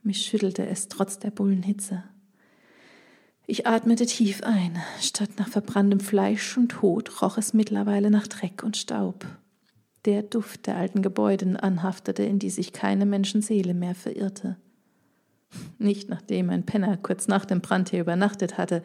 Mich 0.05 0.23
schüttelte 0.25 0.65
es 0.67 0.89
trotz 0.89 1.19
der 1.19 1.33
Bullenhitze. 1.33 2.05
Ich 3.45 3.67
atmete 3.67 4.07
tief 4.07 4.45
ein. 4.45 4.81
Statt 5.01 5.31
nach 5.37 5.49
verbranntem 5.49 5.99
Fleisch 5.99 6.57
und 6.57 6.69
Tod 6.71 7.21
roch 7.21 7.39
es 7.39 7.53
mittlerweile 7.53 8.09
nach 8.09 8.29
Dreck 8.29 8.63
und 8.63 8.77
Staub. 8.77 9.27
Der 10.05 10.23
Duft 10.23 10.69
der 10.69 10.77
alten 10.77 11.03
Gebäude 11.03 11.61
anhaftete, 11.61 12.23
in 12.23 12.39
die 12.39 12.51
sich 12.51 12.73
keine 12.73 13.05
Menschenseele 13.05 13.75
mehr 13.75 13.97
verirrte. 13.97 14.57
Nicht 15.79 16.09
nachdem 16.09 16.51
ein 16.51 16.65
Penner 16.65 16.97
kurz 16.97 17.27
nach 17.27 17.45
dem 17.45 17.61
Brand 17.61 17.91
hier 17.91 18.01
übernachtet 18.01 18.59
hatte, 18.59 18.83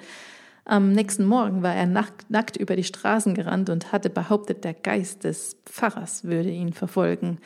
am 0.67 0.91
nächsten 0.91 1.25
Morgen 1.25 1.63
war 1.63 1.73
er 1.73 1.85
nackt, 1.85 2.57
über 2.57 2.75
die 2.75 2.83
Straßen 2.83 3.33
gerannt 3.35 3.69
und 3.69 3.93
hatte 3.93 4.09
behauptet, 4.09 4.65
der 4.65 4.73
Geist 4.73 5.23
des 5.23 5.55
Pfarrers 5.65 6.25
würde 6.25 6.49
ihn 6.49 6.73
verfolgen. 6.73 7.39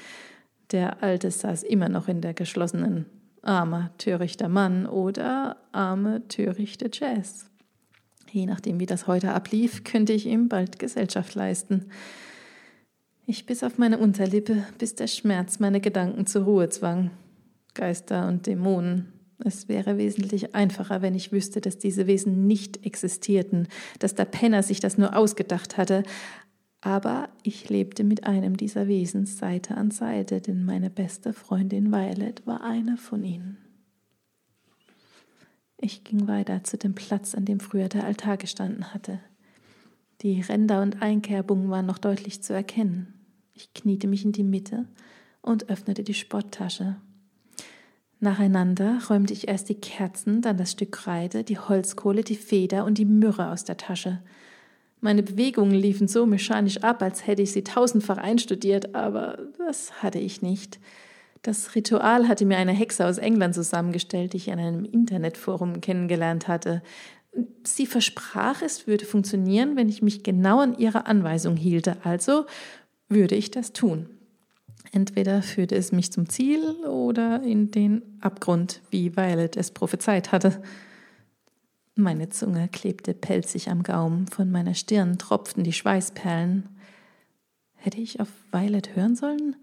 Der 0.72 1.04
Alte 1.04 1.30
saß 1.30 1.62
immer 1.62 1.88
noch 1.88 2.08
in 2.08 2.22
der 2.22 2.34
geschlossenen 2.34 3.06
armer, 3.44 3.92
törichter 4.00 4.50
Mann 4.50 4.88
oder 4.88 5.58
arme, 5.72 6.28
törichte 6.30 6.90
Jazz. 6.92 7.50
Je 8.32 8.48
nachdem, 8.48 8.80
wie 8.80 8.88
das 8.88 9.06
heute 9.06 9.34
ablief, 9.34 9.84
könnte 9.84 10.14
ich 10.14 10.26
ihm 10.26 10.50
bald 10.50 10.80
Gesellschaft 10.80 11.36
leisten. 11.36 11.88
Ich 13.28 13.46
biss 13.46 13.64
auf 13.64 13.78
meine 13.78 14.00
Unterlippe, 14.00 14.64
bis 14.80 14.96
der 14.96 15.08
Schmerz 15.08 15.60
meine 15.60 15.80
Gedanken 15.80 16.26
zur 16.26 16.46
Ruhe 16.46 16.70
zwang. 16.70 17.12
Geister 17.76 18.28
und 18.28 18.48
Dämonen, 18.48 19.14
es 19.44 19.68
wäre 19.68 19.98
wesentlich 19.98 20.56
einfacher, 20.56 21.02
wenn 21.02 21.16
ich 21.16 21.32
wüsste, 21.32 21.62
dass 21.62 21.78
diese 21.78 22.08
Wesen 22.08 22.48
nicht 22.48 22.86
existierten, 22.86 23.68
dass 24.00 24.16
der 24.16 24.26
Penner 24.26 24.64
sich 24.64 24.80
das 24.80 24.98
nur 24.98 25.16
ausgedacht 25.16 25.78
hatte. 25.78 26.04
Aber 26.82 27.30
ich 27.44 27.70
lebte 27.70 28.04
mit 28.04 28.26
einem 28.26 28.58
dieser 28.58 28.88
Wesen 28.88 29.26
Seite 29.26 29.76
an 29.76 29.92
Seite, 29.92 30.42
denn 30.42 30.66
meine 30.66 30.90
beste 30.90 31.34
Freundin 31.34 31.92
Violet 31.92 32.46
war 32.46 32.64
eine 32.64 32.98
von 32.98 33.24
ihnen. 33.24 33.58
Ich 35.78 36.04
ging 36.04 36.28
weiter 36.28 36.64
zu 36.64 36.78
dem 36.78 36.94
Platz, 36.94 37.34
an 37.36 37.46
dem 37.46 37.60
früher 37.60 37.90
der 37.90 38.06
Altar 38.06 38.38
gestanden 38.38 38.94
hatte. 38.94 39.20
Die 40.22 40.42
Ränder 40.42 40.82
und 40.84 41.02
Einkerbungen 41.02 41.70
waren 41.72 41.88
noch 41.88 41.98
deutlich 41.98 42.44
zu 42.44 42.54
erkennen. 42.54 43.14
Ich 43.54 43.74
kniete 43.74 44.08
mich 44.08 44.24
in 44.24 44.32
die 44.32 44.44
Mitte 44.44 44.86
und 45.42 45.70
öffnete 45.70 46.04
die 46.04 46.14
Sporttasche. 46.14 46.98
Nacheinander 48.24 49.00
räumte 49.10 49.34
ich 49.34 49.48
erst 49.48 49.68
die 49.70 49.82
Kerzen, 49.82 50.44
dann 50.44 50.56
das 50.56 50.74
Stück 50.74 50.92
Kreide, 50.92 51.44
die 51.44 51.58
Holzkohle, 51.58 52.24
die 52.24 52.36
Feder 52.36 52.86
und 52.86 53.00
die 53.00 53.06
Myrrhe 53.06 53.50
aus 53.50 53.66
der 53.66 53.78
Tasche. 53.78 54.22
Meine 55.00 55.24
Bewegungen 55.24 55.74
liefen 55.74 56.08
so 56.08 56.28
mechanisch 56.28 56.78
ab, 56.84 57.02
als 57.02 57.26
hätte 57.26 57.42
ich 57.42 57.52
sie 57.52 57.64
tausendfach 57.64 58.20
einstudiert, 58.20 58.94
aber 58.94 59.40
das 59.58 60.04
hatte 60.04 60.20
ich 60.20 60.44
nicht. 60.44 60.80
Das 61.42 61.74
Ritual 61.74 62.28
hatte 62.28 62.46
mir 62.46 62.58
eine 62.58 62.74
Hexe 62.74 63.08
aus 63.08 63.18
England 63.18 63.56
zusammengestellt, 63.56 64.34
die 64.34 64.38
ich 64.38 64.50
in 64.50 64.60
einem 64.60 64.86
Internetforum 64.86 65.82
kennengelernt 65.82 66.48
hatte. 66.48 66.84
Sie 67.64 67.88
versprach, 67.88 68.62
es 68.62 68.86
würde 68.86 69.06
funktionieren, 69.06 69.76
wenn 69.76 69.90
ich 69.90 70.04
mich 70.04 70.22
genau 70.22 70.60
an 70.60 70.78
ihre 70.78 71.08
Anweisung 71.08 71.56
hielte, 71.56 71.98
also 72.04 72.46
würde 73.10 73.34
ich 73.34 73.50
das 73.50 73.74
tun. 73.74 74.21
Entweder 74.92 75.42
führte 75.42 75.76
es 75.76 75.94
mich 75.94 76.12
zum 76.12 76.28
Ziel 76.28 76.64
oder 76.86 77.42
in 77.44 77.72
den 77.72 78.02
Abgrund, 78.20 78.82
wie 78.90 79.16
Violet 79.16 79.56
es 79.56 79.72
prophezeit 79.72 80.34
hatte. 80.34 80.62
Meine 81.96 82.30
Zunge 82.30 82.68
klebte 82.68 83.14
pelzig 83.14 83.70
am 83.70 83.84
Gaumen, 83.84 84.28
von 84.28 84.52
meiner 84.52 84.74
Stirn 84.74 85.18
tropften 85.18 85.64
die 85.64 85.74
Schweißperlen. 85.74 86.68
Hätte 87.76 88.02
ich 88.02 88.20
auf 88.20 88.28
Violet 88.52 88.96
hören 88.96 89.16
sollen? 89.16 89.56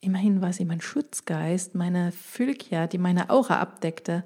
Immerhin 0.00 0.40
war 0.40 0.52
sie 0.52 0.64
mein 0.64 0.80
Schutzgeist, 0.80 1.74
meine 1.74 2.12
Phylkia, 2.12 2.86
die 2.86 2.98
meine 2.98 3.28
Aura 3.30 3.60
abdeckte, 3.60 4.24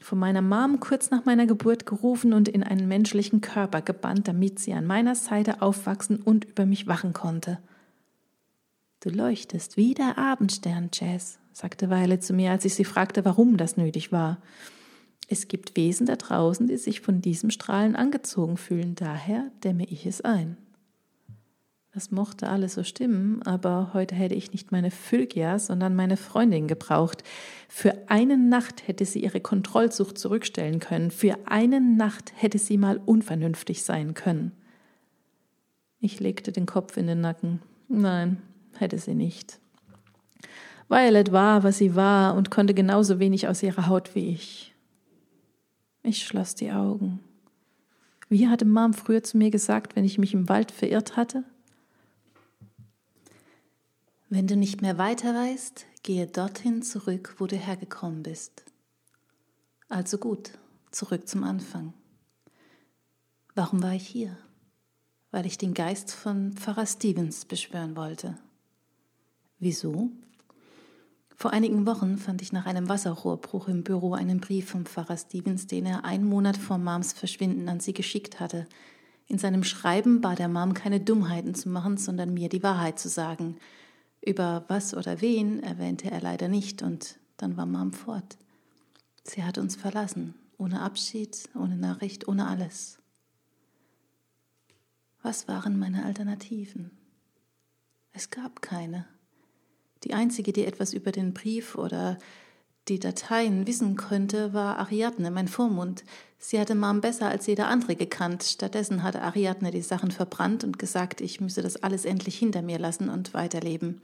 von 0.00 0.18
meiner 0.18 0.42
Mom 0.42 0.80
kurz 0.80 1.10
nach 1.10 1.24
meiner 1.24 1.46
Geburt 1.46 1.86
gerufen 1.86 2.32
und 2.32 2.48
in 2.48 2.62
einen 2.62 2.88
menschlichen 2.88 3.40
Körper 3.40 3.82
gebannt, 3.82 4.26
damit 4.26 4.58
sie 4.58 4.72
an 4.72 4.86
meiner 4.86 5.14
Seite 5.14 5.62
aufwachsen 5.62 6.20
und 6.20 6.44
über 6.44 6.66
mich 6.66 6.86
wachen 6.86 7.12
konnte. 7.12 7.58
Du 9.02 9.10
leuchtest 9.10 9.76
wie 9.76 9.94
der 9.94 10.16
Abendstern, 10.16 10.88
Jazz, 10.92 11.40
sagte 11.52 11.90
Weile 11.90 12.20
zu 12.20 12.34
mir, 12.34 12.52
als 12.52 12.64
ich 12.64 12.76
sie 12.76 12.84
fragte, 12.84 13.24
warum 13.24 13.56
das 13.56 13.76
nötig 13.76 14.12
war. 14.12 14.40
Es 15.26 15.48
gibt 15.48 15.76
Wesen 15.76 16.06
da 16.06 16.14
draußen, 16.14 16.68
die 16.68 16.76
sich 16.76 17.00
von 17.00 17.20
diesem 17.20 17.50
Strahlen 17.50 17.96
angezogen 17.96 18.56
fühlen, 18.56 18.94
daher 18.94 19.50
dämme 19.64 19.86
ich 19.86 20.06
es 20.06 20.20
ein. 20.20 20.56
Das 21.92 22.12
mochte 22.12 22.48
alles 22.48 22.74
so 22.74 22.84
stimmen, 22.84 23.42
aber 23.42 23.90
heute 23.92 24.14
hätte 24.14 24.36
ich 24.36 24.52
nicht 24.52 24.70
meine 24.70 24.92
Phylgia, 24.92 25.58
sondern 25.58 25.96
meine 25.96 26.16
Freundin 26.16 26.68
gebraucht. 26.68 27.24
Für 27.68 28.08
eine 28.08 28.38
Nacht 28.38 28.86
hätte 28.86 29.04
sie 29.04 29.24
ihre 29.24 29.40
Kontrollsucht 29.40 30.16
zurückstellen 30.16 30.78
können, 30.78 31.10
für 31.10 31.36
eine 31.46 31.80
Nacht 31.80 32.32
hätte 32.36 32.58
sie 32.58 32.78
mal 32.78 33.00
unvernünftig 33.04 33.82
sein 33.82 34.14
können. 34.14 34.52
Ich 35.98 36.20
legte 36.20 36.52
den 36.52 36.66
Kopf 36.66 36.96
in 36.96 37.08
den 37.08 37.20
Nacken. 37.20 37.62
Nein, 37.88 38.40
hätte 38.78 38.98
sie 38.98 39.14
nicht. 39.14 39.58
Violet 40.88 41.32
war, 41.32 41.62
was 41.62 41.78
sie 41.78 41.96
war 41.96 42.34
und 42.34 42.50
konnte 42.50 42.74
genauso 42.74 43.18
wenig 43.18 43.48
aus 43.48 43.62
ihrer 43.62 43.86
Haut 43.86 44.14
wie 44.14 44.28
ich. 44.28 44.74
Ich 46.02 46.26
schloss 46.26 46.54
die 46.54 46.72
Augen. 46.72 47.20
Wie 48.28 48.48
hatte 48.48 48.64
Mom 48.64 48.92
früher 48.92 49.22
zu 49.22 49.36
mir 49.38 49.50
gesagt, 49.50 49.96
wenn 49.96 50.04
ich 50.04 50.18
mich 50.18 50.34
im 50.34 50.48
Wald 50.48 50.72
verirrt 50.72 51.16
hatte? 51.16 51.44
Wenn 54.28 54.46
du 54.46 54.56
nicht 54.56 54.82
mehr 54.82 54.98
weiter 54.98 55.34
weißt, 55.34 55.86
gehe 56.02 56.26
dorthin 56.26 56.82
zurück, 56.82 57.36
wo 57.38 57.46
du 57.46 57.56
hergekommen 57.56 58.22
bist. 58.22 58.64
Also 59.88 60.16
gut, 60.16 60.52
zurück 60.90 61.28
zum 61.28 61.44
Anfang. 61.44 61.92
Warum 63.54 63.82
war 63.82 63.92
ich 63.92 64.06
hier? 64.06 64.36
Weil 65.30 65.44
ich 65.44 65.58
den 65.58 65.74
Geist 65.74 66.12
von 66.12 66.52
Pfarrer 66.54 66.86
Stevens 66.86 67.44
beschwören 67.44 67.96
wollte. 67.96 68.38
Wieso? 69.62 70.10
Vor 71.36 71.52
einigen 71.52 71.86
Wochen 71.86 72.18
fand 72.18 72.42
ich 72.42 72.52
nach 72.52 72.66
einem 72.66 72.88
Wasserrohrbruch 72.88 73.68
im 73.68 73.84
Büro 73.84 74.12
einen 74.12 74.40
Brief 74.40 74.68
vom 74.68 74.86
Pfarrer 74.86 75.16
Stevens, 75.16 75.68
den 75.68 75.86
er 75.86 76.04
einen 76.04 76.24
Monat 76.24 76.56
vor 76.56 76.78
Mams 76.78 77.12
Verschwinden 77.12 77.68
an 77.68 77.78
sie 77.78 77.92
geschickt 77.92 78.40
hatte. 78.40 78.66
In 79.28 79.38
seinem 79.38 79.62
Schreiben 79.62 80.20
bat 80.20 80.40
er 80.40 80.48
Mom, 80.48 80.74
keine 80.74 80.98
Dummheiten 80.98 81.54
zu 81.54 81.68
machen, 81.68 81.96
sondern 81.96 82.34
mir 82.34 82.48
die 82.48 82.64
Wahrheit 82.64 82.98
zu 82.98 83.08
sagen. 83.08 83.56
Über 84.20 84.64
was 84.66 84.94
oder 84.94 85.20
wen 85.20 85.62
erwähnte 85.62 86.10
er 86.10 86.20
leider 86.20 86.48
nicht, 86.48 86.82
und 86.82 87.20
dann 87.36 87.56
war 87.56 87.66
Mom 87.66 87.92
fort. 87.92 88.38
Sie 89.22 89.44
hat 89.44 89.58
uns 89.58 89.76
verlassen, 89.76 90.34
ohne 90.58 90.80
Abschied, 90.80 91.48
ohne 91.54 91.76
Nachricht, 91.76 92.26
ohne 92.26 92.48
alles. 92.48 92.98
Was 95.22 95.46
waren 95.46 95.78
meine 95.78 96.04
Alternativen? 96.04 96.90
Es 98.12 98.28
gab 98.30 98.60
keine. 98.60 99.06
Die 100.04 100.14
einzige, 100.14 100.52
die 100.52 100.64
etwas 100.64 100.92
über 100.92 101.12
den 101.12 101.32
Brief 101.32 101.76
oder 101.76 102.18
die 102.88 102.98
Dateien 102.98 103.66
wissen 103.66 103.96
könnte, 103.96 104.52
war 104.52 104.78
Ariadne, 104.78 105.30
mein 105.30 105.46
Vormund. 105.46 106.04
Sie 106.38 106.58
hatte 106.58 106.74
Mom 106.74 107.00
besser 107.00 107.28
als 107.28 107.46
jeder 107.46 107.68
andere 107.68 107.94
gekannt. 107.94 108.42
Stattdessen 108.42 109.04
hatte 109.04 109.22
Ariadne 109.22 109.70
die 109.70 109.82
Sachen 109.82 110.10
verbrannt 110.10 110.64
und 110.64 110.80
gesagt, 110.80 111.20
ich 111.20 111.40
müsse 111.40 111.62
das 111.62 111.82
alles 111.82 112.04
endlich 112.04 112.36
hinter 112.36 112.62
mir 112.62 112.80
lassen 112.80 113.08
und 113.08 113.34
weiterleben. 113.34 114.00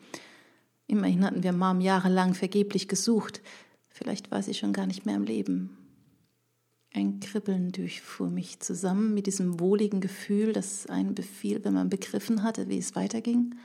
Immerhin 0.87 1.25
hatten 1.25 1.43
wir 1.43 1.52
Mom 1.52 1.81
jahrelang 1.81 2.35
vergeblich 2.35 2.87
gesucht. 2.87 3.43
Vielleicht 3.89 4.30
war 4.30 4.43
sie 4.43 4.54
schon 4.54 4.73
gar 4.73 4.87
nicht 4.87 5.06
mehr 5.06 5.17
am 5.17 5.25
Leben. 5.25 5.76
Ein 6.95 7.19
Kribbeln 7.21 7.73
durchfuhr 7.73 8.30
mich 8.30 8.61
zusammen 8.61 9.13
mit 9.13 9.26
diesem 9.26 9.58
wohligen 9.61 10.00
Gefühl, 10.00 10.52
das 10.52 10.87
einen 10.87 11.15
befiel, 11.15 11.65
wenn 11.65 11.75
man 11.75 11.91
begriffen 11.91 12.45
hatte, 12.45 12.69
wie 12.69 12.78
es 12.78 12.95
weiterging. 12.95 13.56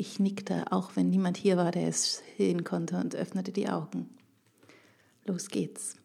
Ich 0.00 0.18
nickte, 0.18 0.72
auch 0.72 0.92
wenn 0.94 1.10
niemand 1.10 1.36
hier 1.36 1.58
war, 1.58 1.72
der 1.72 1.86
es 1.86 2.22
sehen 2.38 2.64
konnte, 2.64 2.96
und 2.96 3.14
öffnete 3.14 3.52
die 3.52 3.68
Augen. 3.68 4.08
Los 5.26 5.48
geht's. 5.48 5.96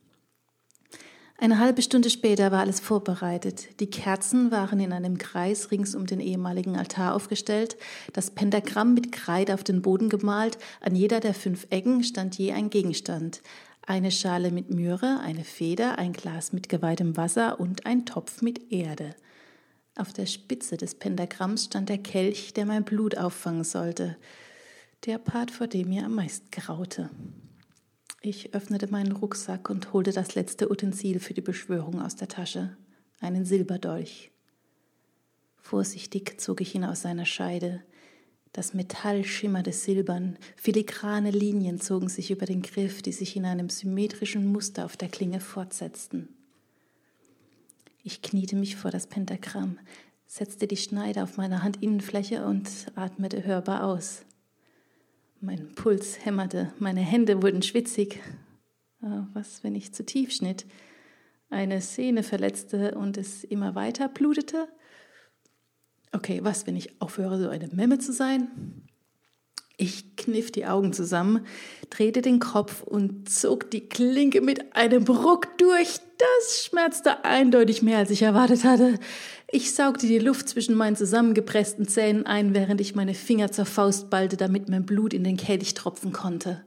Eine 1.37 1.59
halbe 1.59 1.81
Stunde 1.81 2.09
später 2.09 2.51
war 2.51 2.59
alles 2.59 2.81
vorbereitet. 2.81 3.79
Die 3.79 3.89
Kerzen 3.89 4.51
waren 4.51 4.81
in 4.81 4.91
einem 4.91 5.17
Kreis 5.17 5.71
rings 5.71 5.95
um 5.95 6.07
den 6.07 6.19
ehemaligen 6.19 6.75
Altar 6.75 7.15
aufgestellt, 7.15 7.77
das 8.11 8.31
Pentagramm 8.31 8.93
mit 8.93 9.13
Kreide 9.13 9.53
auf 9.53 9.63
den 9.63 9.81
Boden 9.81 10.09
gemalt, 10.09 10.57
an 10.81 10.93
jeder 10.93 11.21
der 11.21 11.33
fünf 11.33 11.67
Ecken 11.69 12.03
stand 12.03 12.37
je 12.37 12.51
ein 12.51 12.69
Gegenstand. 12.69 13.41
Eine 13.87 14.11
Schale 14.11 14.51
mit 14.51 14.71
Myrrhe, 14.71 15.21
eine 15.21 15.45
Feder, 15.45 15.97
ein 15.97 16.11
Glas 16.11 16.51
mit 16.51 16.67
geweihtem 16.67 17.15
Wasser 17.15 17.61
und 17.61 17.85
ein 17.85 18.05
Topf 18.05 18.41
mit 18.41 18.73
Erde. 18.73 19.15
Auf 19.97 20.11
der 20.11 20.25
Spitze 20.25 20.75
des 20.75 20.95
Pentagramms 20.95 21.65
stand 21.65 21.87
der 21.87 21.97
Kelch, 21.97 22.53
der 22.53 22.65
mein 22.65 22.83
Blut 22.83 23.17
auffangen 23.17 23.63
sollte, 23.63 24.17
der 25.05 25.17
Part, 25.19 25.51
vor 25.51 25.67
dem 25.67 25.87
mir 25.87 26.05
am 26.05 26.15
meisten 26.15 26.51
graute. 26.51 27.09
Ich 28.21 28.53
öffnete 28.53 28.87
meinen 28.91 29.13
Rucksack 29.13 29.69
und 29.69 29.93
holte 29.93 30.11
das 30.11 30.35
letzte 30.35 30.69
Utensil 30.69 31.19
für 31.19 31.33
die 31.33 31.41
Beschwörung 31.41 32.01
aus 32.01 32.17
der 32.17 32.27
Tasche, 32.27 32.75
einen 33.21 33.45
Silberdolch. 33.45 34.31
Vorsichtig 35.61 36.41
zog 36.41 36.59
ich 36.59 36.75
ihn 36.75 36.83
aus 36.83 37.01
seiner 37.01 37.25
Scheide. 37.25 37.81
Das 38.51 38.73
Metall 38.73 39.23
schimmerte 39.23 39.71
silbern, 39.71 40.37
filigrane 40.57 41.31
Linien 41.31 41.79
zogen 41.79 42.09
sich 42.09 42.31
über 42.31 42.45
den 42.45 42.61
Griff, 42.61 43.01
die 43.01 43.13
sich 43.13 43.35
in 43.35 43.45
einem 43.45 43.69
symmetrischen 43.69 44.45
Muster 44.45 44.85
auf 44.85 44.97
der 44.97 45.09
Klinge 45.09 45.39
fortsetzten. 45.39 46.34
Ich 48.07 48.21
kniete 48.21 48.55
mich 48.55 48.75
vor 48.75 48.91
das 48.91 49.07
Pentagramm, 49.07 49.79
setzte 50.27 50.67
die 50.67 50.77
Schneide 50.77 51.23
auf 51.23 51.37
meine 51.37 51.63
Handinnenfläche 51.63 52.45
und 52.45 52.69
atmete 52.93 53.43
hörbar 53.43 53.83
aus. 53.83 54.25
Mein 55.41 55.73
Puls 55.73 56.23
hämmerte, 56.23 56.71
meine 56.77 57.01
Hände 57.01 57.41
wurden 57.41 57.63
schwitzig. 57.63 58.21
Ah, 59.01 59.25
was, 59.33 59.63
wenn 59.63 59.73
ich 59.73 59.91
zu 59.91 60.05
tief 60.05 60.31
schnitt? 60.31 60.67
Eine 61.49 61.81
Sehne 61.81 62.21
verletzte 62.21 62.93
und 62.93 63.17
es 63.17 63.43
immer 63.43 63.73
weiter 63.73 64.07
blutete? 64.07 64.67
Okay, 66.11 66.41
was, 66.43 66.67
wenn 66.67 66.75
ich 66.75 67.01
aufhöre, 67.01 67.41
so 67.41 67.49
eine 67.49 67.69
Memme 67.69 67.97
zu 67.97 68.13
sein? 68.13 68.83
Ich 69.77 70.15
kniff 70.15 70.51
die 70.51 70.67
Augen 70.67 70.93
zusammen, 70.93 71.43
drehte 71.89 72.21
den 72.21 72.37
Kopf 72.37 72.83
und 72.83 73.27
zog 73.27 73.71
die 73.71 73.89
Klinke 73.89 74.41
mit 74.41 74.75
einem 74.75 75.05
Ruck 75.05 75.57
durch. 75.57 76.01
Das 76.17 76.63
schmerzte 76.63 77.25
eindeutig 77.25 77.81
mehr, 77.81 77.97
als 77.97 78.09
ich 78.09 78.21
erwartet 78.21 78.63
hatte. 78.63 78.99
Ich 79.51 79.73
saugte 79.73 80.07
die 80.07 80.19
Luft 80.19 80.49
zwischen 80.49 80.75
meinen 80.75 80.95
zusammengepressten 80.95 81.87
Zähnen 81.87 82.25
ein, 82.25 82.53
während 82.53 82.81
ich 82.81 82.95
meine 82.95 83.13
Finger 83.13 83.51
zur 83.51 83.65
Faust 83.65 84.09
ballte, 84.09 84.37
damit 84.37 84.69
mein 84.69 84.85
Blut 84.85 85.13
in 85.13 85.23
den 85.23 85.37
Kelch 85.37 85.73
tropfen 85.73 86.11
konnte. 86.11 86.63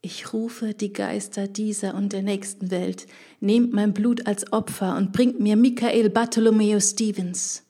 Ich 0.00 0.32
rufe 0.32 0.74
die 0.74 0.92
Geister 0.92 1.46
dieser 1.46 1.94
und 1.94 2.12
der 2.12 2.22
nächsten 2.22 2.70
Welt, 2.70 3.06
nehmt 3.40 3.72
mein 3.72 3.94
Blut 3.94 4.26
als 4.26 4.52
Opfer 4.52 4.96
und 4.96 5.12
bringt 5.12 5.38
mir 5.38 5.56
Michael 5.56 6.10
Bartholomew 6.10 6.80
Stevens. 6.80 7.64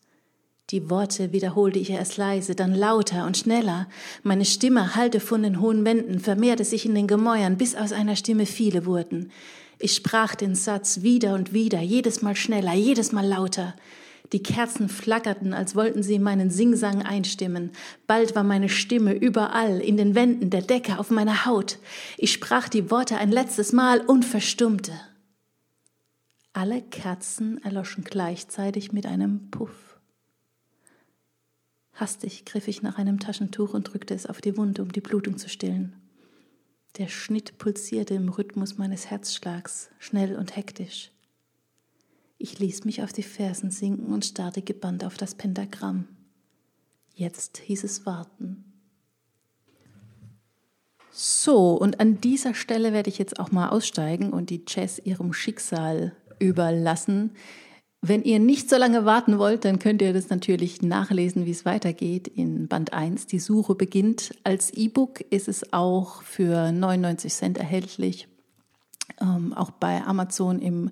Die 0.70 0.88
Worte 0.88 1.32
wiederholte 1.32 1.78
ich 1.78 1.90
erst 1.90 2.16
leise, 2.16 2.54
dann 2.54 2.74
lauter 2.74 3.26
und 3.26 3.36
schneller. 3.36 3.86
Meine 4.22 4.46
Stimme 4.46 4.94
hallte 4.94 5.20
von 5.20 5.42
den 5.42 5.60
hohen 5.60 5.84
Wänden, 5.84 6.20
vermehrte 6.20 6.64
sich 6.64 6.86
in 6.86 6.94
den 6.94 7.06
Gemäuern, 7.06 7.58
bis 7.58 7.74
aus 7.74 7.92
einer 7.92 8.16
Stimme 8.16 8.46
viele 8.46 8.86
wurden. 8.86 9.30
Ich 9.82 9.96
sprach 9.96 10.36
den 10.36 10.54
Satz 10.54 11.02
wieder 11.02 11.34
und 11.34 11.52
wieder, 11.52 11.80
jedes 11.80 12.22
Mal 12.22 12.36
schneller, 12.36 12.72
jedes 12.72 13.10
Mal 13.10 13.26
lauter. 13.26 13.74
Die 14.32 14.40
Kerzen 14.40 14.88
flackerten, 14.88 15.52
als 15.52 15.74
wollten 15.74 16.04
sie 16.04 16.20
meinen 16.20 16.50
Singsang 16.50 17.02
einstimmen. 17.02 17.72
Bald 18.06 18.36
war 18.36 18.44
meine 18.44 18.68
Stimme 18.68 19.12
überall, 19.12 19.80
in 19.80 19.96
den 19.96 20.14
Wänden, 20.14 20.50
der 20.50 20.62
Decke, 20.62 21.00
auf 21.00 21.10
meiner 21.10 21.46
Haut. 21.46 21.78
Ich 22.16 22.30
sprach 22.32 22.68
die 22.68 22.92
Worte 22.92 23.16
ein 23.16 23.32
letztes 23.32 23.72
Mal 23.72 24.00
und 24.02 24.24
verstummte. 24.24 24.92
Alle 26.52 26.80
Kerzen 26.80 27.60
erloschen 27.64 28.04
gleichzeitig 28.04 28.92
mit 28.92 29.04
einem 29.04 29.50
Puff. 29.50 29.98
Hastig 31.94 32.44
griff 32.44 32.68
ich 32.68 32.82
nach 32.82 32.98
einem 32.98 33.18
Taschentuch 33.18 33.74
und 33.74 33.92
drückte 33.92 34.14
es 34.14 34.26
auf 34.26 34.40
die 34.40 34.56
Wunde, 34.56 34.80
um 34.80 34.92
die 34.92 35.00
Blutung 35.00 35.38
zu 35.38 35.48
stillen. 35.48 36.01
Der 36.98 37.08
Schnitt 37.08 37.56
pulsierte 37.56 38.14
im 38.14 38.28
Rhythmus 38.28 38.76
meines 38.76 39.10
Herzschlags, 39.10 39.88
schnell 39.98 40.36
und 40.36 40.56
hektisch. 40.56 41.10
Ich 42.36 42.58
ließ 42.58 42.84
mich 42.84 43.02
auf 43.02 43.14
die 43.14 43.22
Fersen 43.22 43.70
sinken 43.70 44.12
und 44.12 44.26
starrte 44.26 44.60
gebannt 44.60 45.02
auf 45.04 45.16
das 45.16 45.34
Pentagramm. 45.34 46.06
Jetzt 47.14 47.58
hieß 47.58 47.84
es 47.84 48.04
warten. 48.04 48.64
So, 51.10 51.74
und 51.74 51.98
an 52.00 52.20
dieser 52.20 52.52
Stelle 52.52 52.92
werde 52.92 53.08
ich 53.08 53.18
jetzt 53.18 53.40
auch 53.40 53.52
mal 53.52 53.70
aussteigen 53.70 54.32
und 54.32 54.50
die 54.50 54.64
Jazz 54.66 55.00
ihrem 55.02 55.32
Schicksal 55.32 56.14
überlassen. 56.40 57.32
Wenn 58.04 58.24
ihr 58.24 58.40
nicht 58.40 58.68
so 58.68 58.76
lange 58.76 59.04
warten 59.04 59.38
wollt, 59.38 59.64
dann 59.64 59.78
könnt 59.78 60.02
ihr 60.02 60.12
das 60.12 60.28
natürlich 60.28 60.82
nachlesen, 60.82 61.46
wie 61.46 61.52
es 61.52 61.64
weitergeht 61.64 62.26
in 62.26 62.66
Band 62.66 62.92
1. 62.92 63.28
Die 63.28 63.38
Suche 63.38 63.76
beginnt. 63.76 64.34
Als 64.42 64.72
E-Book 64.72 65.20
ist 65.30 65.46
es 65.46 65.72
auch 65.72 66.22
für 66.22 66.72
99 66.72 67.32
Cent 67.32 67.58
erhältlich. 67.58 68.26
Ähm, 69.20 69.52
auch 69.52 69.70
bei 69.70 70.02
Amazon 70.02 70.60
im 70.60 70.90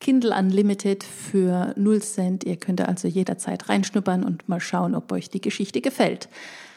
Kindle 0.00 0.34
Unlimited 0.34 1.04
für 1.04 1.74
0 1.76 2.00
Cent. 2.00 2.44
Ihr 2.44 2.56
könnt 2.56 2.80
also 2.80 3.06
jederzeit 3.06 3.68
reinschnuppern 3.68 4.24
und 4.24 4.48
mal 4.48 4.60
schauen, 4.60 4.94
ob 4.94 5.12
euch 5.12 5.28
die 5.28 5.42
Geschichte 5.42 5.82
gefällt. 5.82 6.30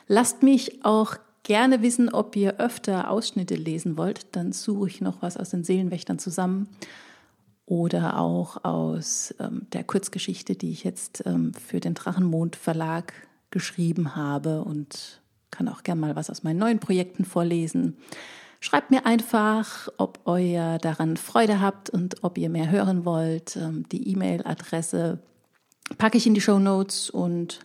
Lasst 0.09 0.43
mich 0.43 0.83
auch 0.83 1.15
gerne 1.43 1.81
wissen, 1.81 2.09
ob 2.09 2.35
ihr 2.35 2.59
öfter 2.59 3.09
Ausschnitte 3.09 3.55
lesen 3.55 3.95
wollt. 3.95 4.27
Dann 4.33 4.51
suche 4.51 4.89
ich 4.89 4.99
noch 4.99 5.21
was 5.21 5.37
aus 5.37 5.51
den 5.51 5.63
Seelenwächtern 5.63 6.19
zusammen 6.19 6.67
oder 7.69 8.17
auch 8.17 8.65
aus 8.65 9.33
ähm, 9.39 9.67
der 9.73 9.83
Kurzgeschichte, 9.83 10.55
die 10.55 10.71
ich 10.71 10.83
jetzt 10.83 11.23
ähm, 11.27 11.53
für 11.53 11.79
den 11.79 11.93
Drachenmond 11.93 12.55
Verlag 12.55 13.13
geschrieben 13.51 14.15
habe 14.15 14.63
und 14.63 15.21
kann 15.51 15.67
auch 15.67 15.83
gerne 15.83 16.01
mal 16.01 16.15
was 16.15 16.31
aus 16.31 16.41
meinen 16.41 16.57
neuen 16.57 16.79
Projekten 16.79 17.25
vorlesen. 17.25 17.97
Schreibt 18.59 18.89
mir 18.89 19.05
einfach, 19.05 19.87
ob 19.97 20.19
ihr 20.39 20.79
daran 20.79 21.15
Freude 21.15 21.61
habt 21.61 21.91
und 21.91 22.23
ob 22.23 22.39
ihr 22.39 22.49
mehr 22.49 22.71
hören 22.71 23.05
wollt. 23.05 23.55
Ähm, 23.55 23.87
die 23.89 24.09
E-Mail-Adresse 24.09 25.19
packe 25.99 26.17
ich 26.17 26.25
in 26.25 26.33
die 26.33 26.41
Show 26.41 26.57
Notes 26.57 27.11
und 27.11 27.59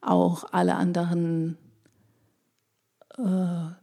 auch 0.00 0.44
alle 0.52 0.76
anderen 0.76 1.58
äh, 3.18 3.74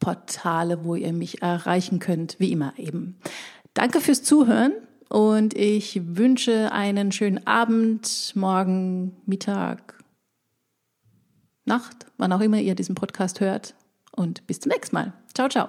Portale, 0.00 0.86
wo 0.86 0.94
ihr 0.94 1.12
mich 1.12 1.42
erreichen 1.42 1.98
könnt, 1.98 2.40
wie 2.40 2.50
immer 2.50 2.72
eben. 2.78 3.18
Danke 3.74 4.00
fürs 4.00 4.22
Zuhören 4.22 4.72
und 5.08 5.54
ich 5.54 6.00
wünsche 6.04 6.72
einen 6.72 7.12
schönen 7.12 7.46
Abend, 7.46 8.32
Morgen, 8.34 9.16
Mittag, 9.26 9.94
Nacht, 11.64 12.06
wann 12.16 12.32
auch 12.32 12.40
immer 12.40 12.58
ihr 12.58 12.74
diesen 12.74 12.94
Podcast 12.94 13.40
hört. 13.40 13.74
Und 14.16 14.46
bis 14.46 14.60
zum 14.60 14.72
nächsten 14.72 14.96
Mal. 14.96 15.12
Ciao, 15.34 15.48
ciao. 15.48 15.68